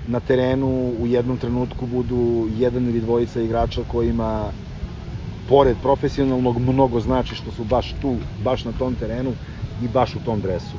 [0.08, 4.52] na terenu u jednom trenutku budu jedan ili dvojica igrača kojima
[5.48, 9.36] pored profesionalnog mnogo znači što su baš tu, baš na tom terenu
[9.82, 10.78] i baš u tom dresu.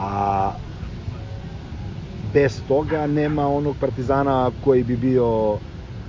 [0.00, 0.52] A
[2.32, 5.58] bez toga nema onog partizana koji bi bio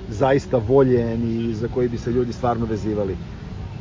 [0.09, 3.17] zaista voljen i za koji bi se ljudi stvarno vezivali.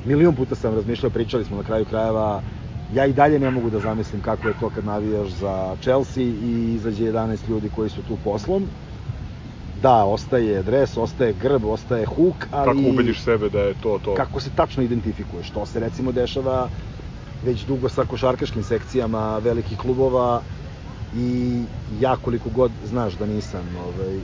[0.05, 2.43] Milion puta sam razmišljao, pričali smo na kraju krajeva,
[2.95, 6.75] ja i dalje ne mogu da zamislim kako je to kad navijaš za Chelsea i
[6.75, 8.65] izađe 11 ljudi koji su tu poslom.
[9.83, 12.67] Da, ostaje dres, ostaje grb, ostaje huk, ali...
[12.67, 14.15] Kako ubediš sebe da je to to?
[14.15, 15.51] Kako se tačno identifikuješ?
[15.51, 16.69] To se recimo dešava
[17.43, 20.43] već dugo sa košarkaškim sekcijama velikih klubova
[21.17, 21.63] i
[22.01, 24.21] ja koliko god znaš da nisam ovaj,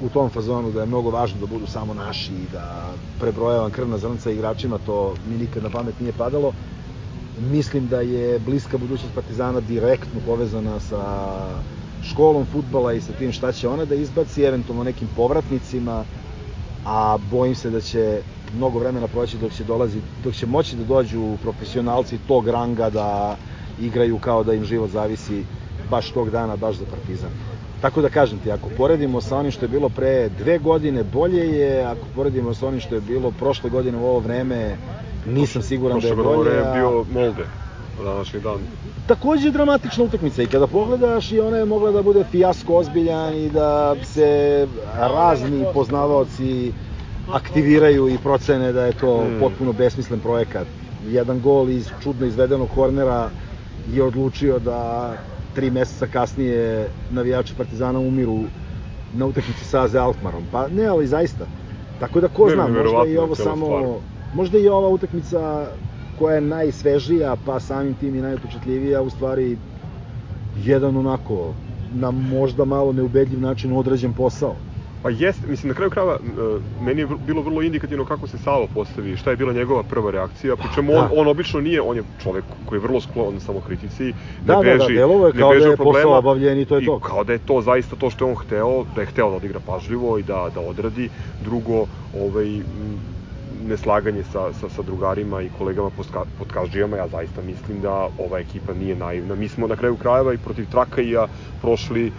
[0.00, 3.98] u tom fazonu da je mnogo važno da budu samo naši i da prebrojavam krvna
[3.98, 6.52] zrnca igračima, to mi nikad na pamet nije padalo.
[7.38, 11.62] Mislim da je bliska budućnost Partizana direktno povezana sa
[12.02, 16.04] školom futbala i sa tim šta će ona da izbaci, eventualno nekim povratnicima,
[16.84, 20.84] a bojim se da će mnogo vremena proći dok će dolazi, dok će moći da
[20.84, 23.36] dođu profesionalci tog ranga da
[23.78, 25.44] igraju kao da im život zavisi
[25.82, 27.30] baš tog dana, baš za Partizan.
[27.80, 31.48] Tako da kažem ti, ako poredimo sa onim što je bilo pre dve godine, bolje
[31.50, 34.76] je, ako poredimo sa onim što je bilo prošle godine u ovo vreme,
[35.24, 36.36] nisam siguran da je Prošle bolje.
[36.38, 37.46] godine a- je bio Molde,
[37.94, 38.60] na današnji dan.
[39.06, 43.50] takođe dramatična utakmica i kada pogledaš i ona je mogla da bude fijasko ozbiljan i
[43.50, 46.72] da se razni poznavaoci
[47.32, 49.38] aktiviraju i procene da je to Mm.
[49.40, 50.66] potpuno besmislen projekat.
[51.02, 53.30] Jedan gol iz čudno izvedenog kornera
[53.86, 55.12] je odlučio da
[55.54, 58.42] tri meseca kasnije navijači Partizana umiru
[59.12, 60.44] na utakmici sa AZ Alkmarom.
[60.52, 61.46] Pa ne, ali zaista.
[62.00, 63.84] Tako da ko zna, možda i ovo samo stvar.
[64.34, 65.66] možda i ova utakmica
[66.18, 69.58] koja je najsvežija, pa samim tim i najupečatljivija, u stvari
[70.56, 71.52] jedan onako
[71.92, 74.54] na možda malo neubedljiv način odrađen posao.
[75.02, 76.26] Pa jest, mislim, na kraju krajeva, e,
[76.80, 80.56] meni je bilo vrlo indikativno kako se Savo postavi, šta je bila njegova prva reakcija,
[80.56, 81.10] pri čemu on, Da.
[81.12, 84.78] on obično nije, on je čovek koji je vrlo sklon samokritici, ne Da, da, da,
[84.78, 86.86] beži, delovo je ne kao beži da je problema posao obavljen i to je i
[86.86, 86.98] to.
[86.98, 89.60] kao da je to zaista to što je on hteo, da je hteo da odigra
[89.60, 91.08] pažljivo i da, da odradi.
[91.40, 92.46] Drugo, ovaj,
[93.52, 98.74] neslaganje sa, sa, sa drugarima i kolegama podka- podkaždžijama, ja zaista mislim da ova ekipa
[98.74, 99.34] nije naivna.
[99.34, 101.26] Mi smo na kraju krajeva i protiv Trakaija
[101.60, 102.12] prošli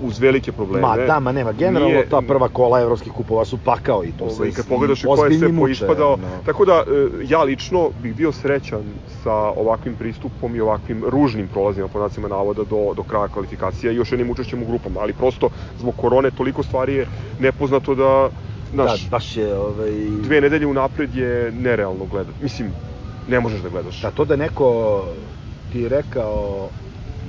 [0.00, 0.80] uz velike probleme.
[0.80, 4.30] Ma da, ma nema, generalno Nije- ta prva kola evropskih kupova su pakao i to
[4.30, 6.42] se Ovaj, kad pogledaš i ko je sve poispadao, ono.
[6.44, 6.82] tako da e,
[7.22, 12.64] ja lično bih bio srećan sa ovakvim pristupom i ovakvim ružnim prolazima po nacima navoda
[12.64, 15.48] do, do kraja kvalifikacija i još jednim učešćem u grupama, ali prosto
[15.78, 17.06] zbog korone toliko stvari je
[17.38, 18.28] nepoznato da,
[18.72, 19.90] znaš, Da, baš je, ovaj...
[20.22, 22.42] dve nedelje unapred je nerealno gledati.
[22.42, 22.72] Mislim,
[23.26, 24.00] ne možeš da gledaš.
[24.02, 25.04] Da, to da neko
[25.68, 26.70] ti rekao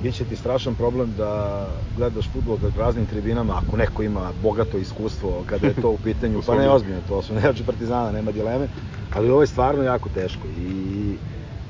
[0.02, 5.44] Biće ti strašan problem da gledaš futbol na raznim tribinama, ako neko ima bogato iskustvo
[5.46, 8.68] kada je to u pitanju, pa ne ozbiljno, to su nejači partizana, nema dileme,
[9.10, 11.18] ali ovo je stvarno jako teško i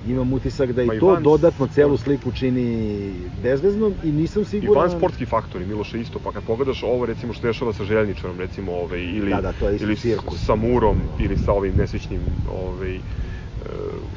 [0.07, 3.13] imam utisak da i i to van dodatno celu sliku čini
[3.43, 4.83] bezveznom i nisam I siguran...
[4.83, 8.73] van sportski faktori, Miloše isto, pa kad pogledaš ovo recimo što dešava sa Željničarom, recimo,
[8.73, 10.45] ovaj, ili, Da, da, to je ili cirkus.
[10.45, 13.01] sa Murom, ili sa ovim nesrećnim, ovaj,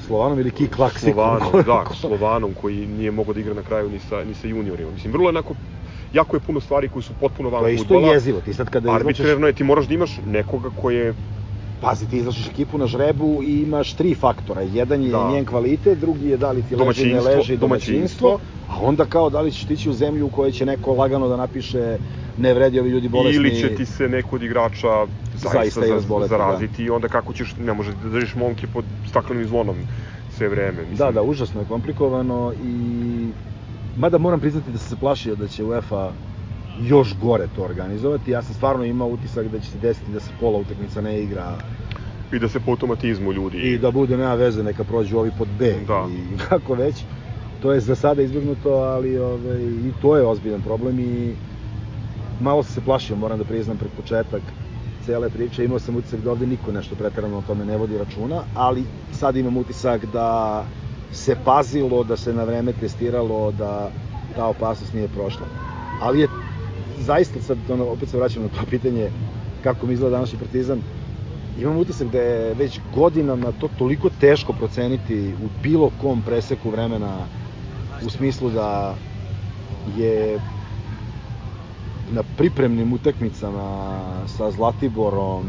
[0.07, 1.13] Slovanom ili Kik Laksikom.
[1.13, 4.91] Slovanom, da, Slovanom koji nije mogao da igra na kraju ni sa, ni sa juniorima.
[4.91, 5.53] Mislim, vrlo je onako,
[6.13, 8.89] jako je puno stvari koji su potpuno van To je isto jezivo, ti sad kada
[8.89, 9.19] izlačiš...
[9.19, 11.13] Arbitrerno je, ti moraš da imaš nekoga ko je
[11.83, 14.61] Pazi, ti izlačiš ekipu na žrebu i imaš tri faktora.
[14.61, 15.29] Jedan je Da.
[15.31, 18.39] njen kvalitet, drugi je da li ti leži, ne leži, domaćinstvo,
[18.69, 21.37] a onda kao da li ćeš tići u zemlju u kojoj će neko lagano da
[21.37, 21.97] napiše
[22.37, 23.35] ne vredi ovi ljudi bolesni.
[23.35, 27.55] Ili će ti se neko od igrača zaista, Zaista razboleti, zaraziti i onda kako ćeš,
[27.57, 29.77] ne možeš da držiš momke pod staklenim zvonom
[30.37, 30.81] sve vreme.
[30.81, 30.97] Mislim.
[30.97, 33.27] Da, da, užasno je komplikovano i...
[33.97, 36.11] Mada moram priznati da sam se plašio da će UEFA
[36.81, 38.31] još gore to organizovati.
[38.31, 41.57] Ja sam stvarno imao utisak da će se desiti da se pola utakmica ne igra
[42.31, 43.57] I da se po automatizmu ljudi...
[43.57, 46.07] i da bude nema veze, neka prođu ovi pod B Da.
[46.09, 47.03] i kako već.
[47.61, 51.35] To je za sada izbjegnuto, ali ovaj, i to je ozbiljan problem i
[52.41, 54.41] malo sam se plašio, moram da priznam pred početak
[55.05, 58.43] cele priče, imao sam utisak da ovde niko nešto preterano o tome ne vodi računa,
[58.55, 60.63] ali sad imam utisak da
[61.11, 63.91] se pazilo, da se na vreme testiralo, da
[64.35, 65.47] ta opasnost nije prošla.
[65.99, 66.27] Ali je
[66.99, 69.09] zaista sad, ono, opet se vraćam na to pitanje
[69.63, 70.81] kako mi izgleda današnji partizan,
[71.59, 77.25] imam utisak da je već godinama to toliko teško proceniti u bilo kom preseku vremena
[78.05, 78.95] u smislu da
[79.97, 80.39] je
[82.11, 83.93] na pripremnim utakmicama
[84.27, 85.45] sa Zlatiborom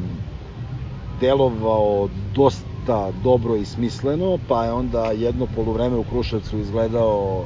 [1.20, 7.44] delovao dosta dobro i smisleno, pa je onda jedno poluvreme u Kruševcu izgledao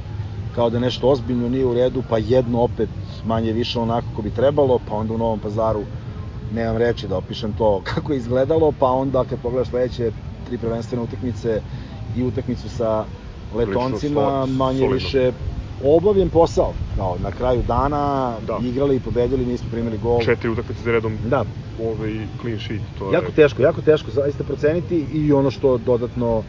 [0.55, 2.89] kao da nešto ozbiljno nije u redu, pa jedno opet
[3.25, 5.85] manje više onako kako bi trebalo, pa onda u Novom pazaru
[6.51, 10.11] nemam reči da opišem to kako je izgledalo, pa onda kad pogledaš sledeće
[10.45, 11.61] tri prvenstvene utakmice
[12.17, 13.05] i utakmicu sa
[13.53, 15.33] Letoncima, manje više
[15.85, 16.72] obavljen posao.
[16.97, 18.61] Kao na kraju dana Da.
[18.64, 20.20] igrali i pobedili, nismo primili gol.
[20.20, 21.45] Četiri utakmice za redom Da,
[21.83, 22.11] ovaj
[22.41, 22.83] clean sheet.
[22.99, 23.33] To jako je...
[23.33, 26.43] teško, jako teško zaista proceniti i ono što dodatno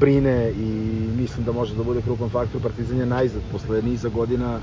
[0.00, 0.64] brine i
[1.16, 4.60] mislim da može da bude krupan faktor, Partizan je najzad posle niza godina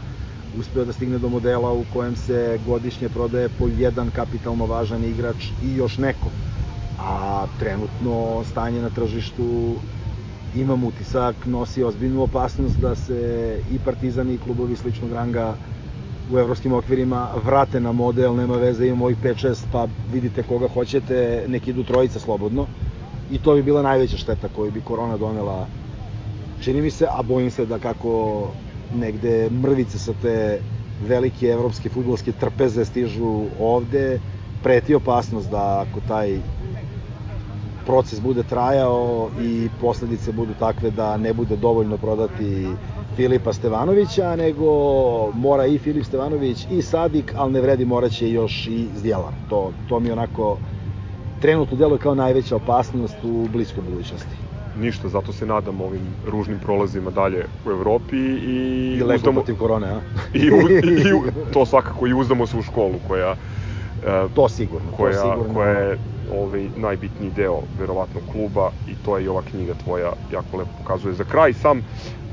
[0.59, 5.36] uspeo da stigne do modela u kojem se godišnje prodaje po jedan kapitalno važan igrač
[5.61, 6.30] i još neko.
[6.99, 9.76] A trenutno stanje na tržištu
[10.56, 13.20] imam utisak nosi ozbiljnu opasnost da se
[13.72, 15.54] i Partizan i klubovi sličnog ranga
[16.34, 21.43] u evropskim okvirima vrate na model, nema veze, imamo ovih 5-6, pa vidite koga hoćete,
[21.48, 22.66] nek idu trojica slobodno.
[23.32, 25.68] I to bi bila najveća šteta koju bi korona donela,
[26.62, 28.48] čini mi se, a bojim se da kako
[28.95, 30.60] negde mrvice sa te
[31.08, 34.20] velike evropske futbolske trpeze stižu ovde,
[34.64, 36.39] preti opasnost da ako taj
[37.88, 42.68] proces bude trajao i posledice budu takve da ne bude dovoljno prodati
[43.16, 44.72] Filipa Stevanovića, nego
[45.34, 49.34] mora i Filip Stevanović i Sadik, ali ne vredi moraće još i Zdjelar.
[49.50, 50.58] To, to mi onako
[51.42, 54.36] trenutno deluje kao najveća opasnost u bliskoj budućnosti.
[54.80, 59.58] Ništa, zato se nadam ovim ružnim prolazima dalje u Evropi i, I leko uzdamo, protiv
[59.58, 60.00] korone, a?
[60.44, 60.60] i, u,
[61.08, 61.24] i u,
[61.54, 63.36] to svakako i uzdamo se u školu koja
[64.06, 65.54] e, To sigurno, koja, to sigurno.
[65.54, 65.98] koja je
[66.34, 71.13] ovaj, najbitniji deo verovatno kluba i to je i ova knjiga tvoja jako lepo pokazuje.
[71.13, 71.82] Za kraj sam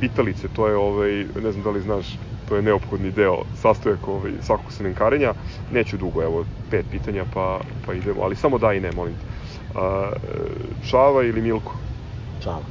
[0.01, 2.19] pitalice, to je ovaj, ne znam da li znaš,
[2.49, 5.35] to je neophodni deo, sastojak ovaj, svakog semenkarenja.
[5.73, 9.27] Neću dugo, evo, pet pitanja pa, pa idemo, ali samo da i ne, molim te.
[9.81, 10.13] A,
[10.91, 11.75] Čava ili Milko?
[12.43, 12.63] Čala.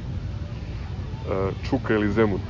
[1.30, 2.40] A, Čuka ili Zemun?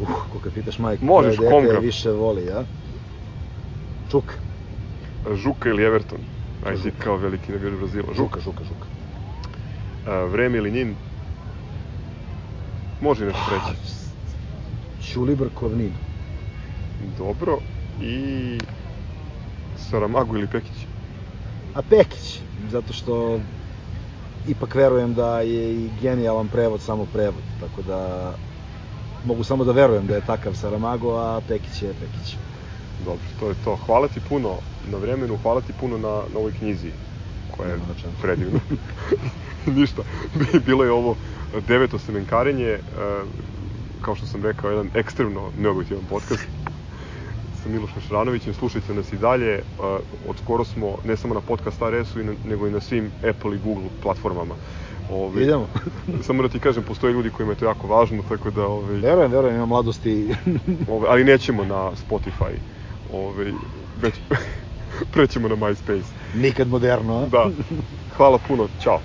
[0.00, 2.64] Uh, ko kad pitaš majku, Možeš, koje dete više voli, a?
[4.10, 4.24] Čuk.
[5.34, 6.39] Žuka ili Everton?
[6.66, 7.04] Aj ti Žuka.
[7.04, 8.14] kao veliki navijač Brazila.
[8.14, 8.40] Žuka.
[8.40, 8.86] Žuka, žuka.
[10.06, 10.94] A, vreme ili Nin?
[13.00, 13.90] Može nešto reći.
[15.02, 15.92] Ćulibr Kovnin.
[17.18, 17.58] Dobro.
[18.02, 18.58] I
[19.76, 20.86] Saramago ili Pekić?
[21.74, 22.40] A Pekić,
[22.70, 23.40] zato što
[24.48, 28.32] ipak verujem da je i genijalan prevod samo prevod, tako da
[29.24, 32.36] mogu samo da verujem da je takav Saramago, a Pekić je Pekić.
[33.04, 33.76] Dobro, to je to.
[33.76, 36.92] Hvala ti puno na vremenu, hvala ti puno na, na ovoj knjizi,
[37.50, 37.80] koja je
[38.22, 38.60] predivna.
[39.76, 40.02] Ništa,
[40.66, 41.14] bilo je ovo
[41.68, 42.80] deveto semenkarenje, e,
[44.00, 46.48] kao što sam rekao, jedan ekstremno neobjetivan podcast
[47.62, 49.62] sa Milošem Šranovićem, slušajte nas i dalje, e,
[50.28, 53.90] od skoro smo ne samo na podcast RS-u, nego i na svim Apple i Google
[54.02, 54.54] platformama.
[55.10, 55.68] Ovi, Idemo.
[56.26, 58.66] samo da ti kažem, postoje ljudi kojima je to jako važno, tako da...
[58.66, 60.34] Ovi, verujem, verujem, imam mladosti.
[60.88, 62.52] ovi, ali nećemo na Spotify.
[63.12, 63.52] Ove,
[64.02, 64.14] već
[65.12, 66.04] prećemo na MySpace.
[66.34, 67.26] Nikad moderno, a?
[67.26, 67.50] Da.
[68.16, 69.00] Hvala puno, čao.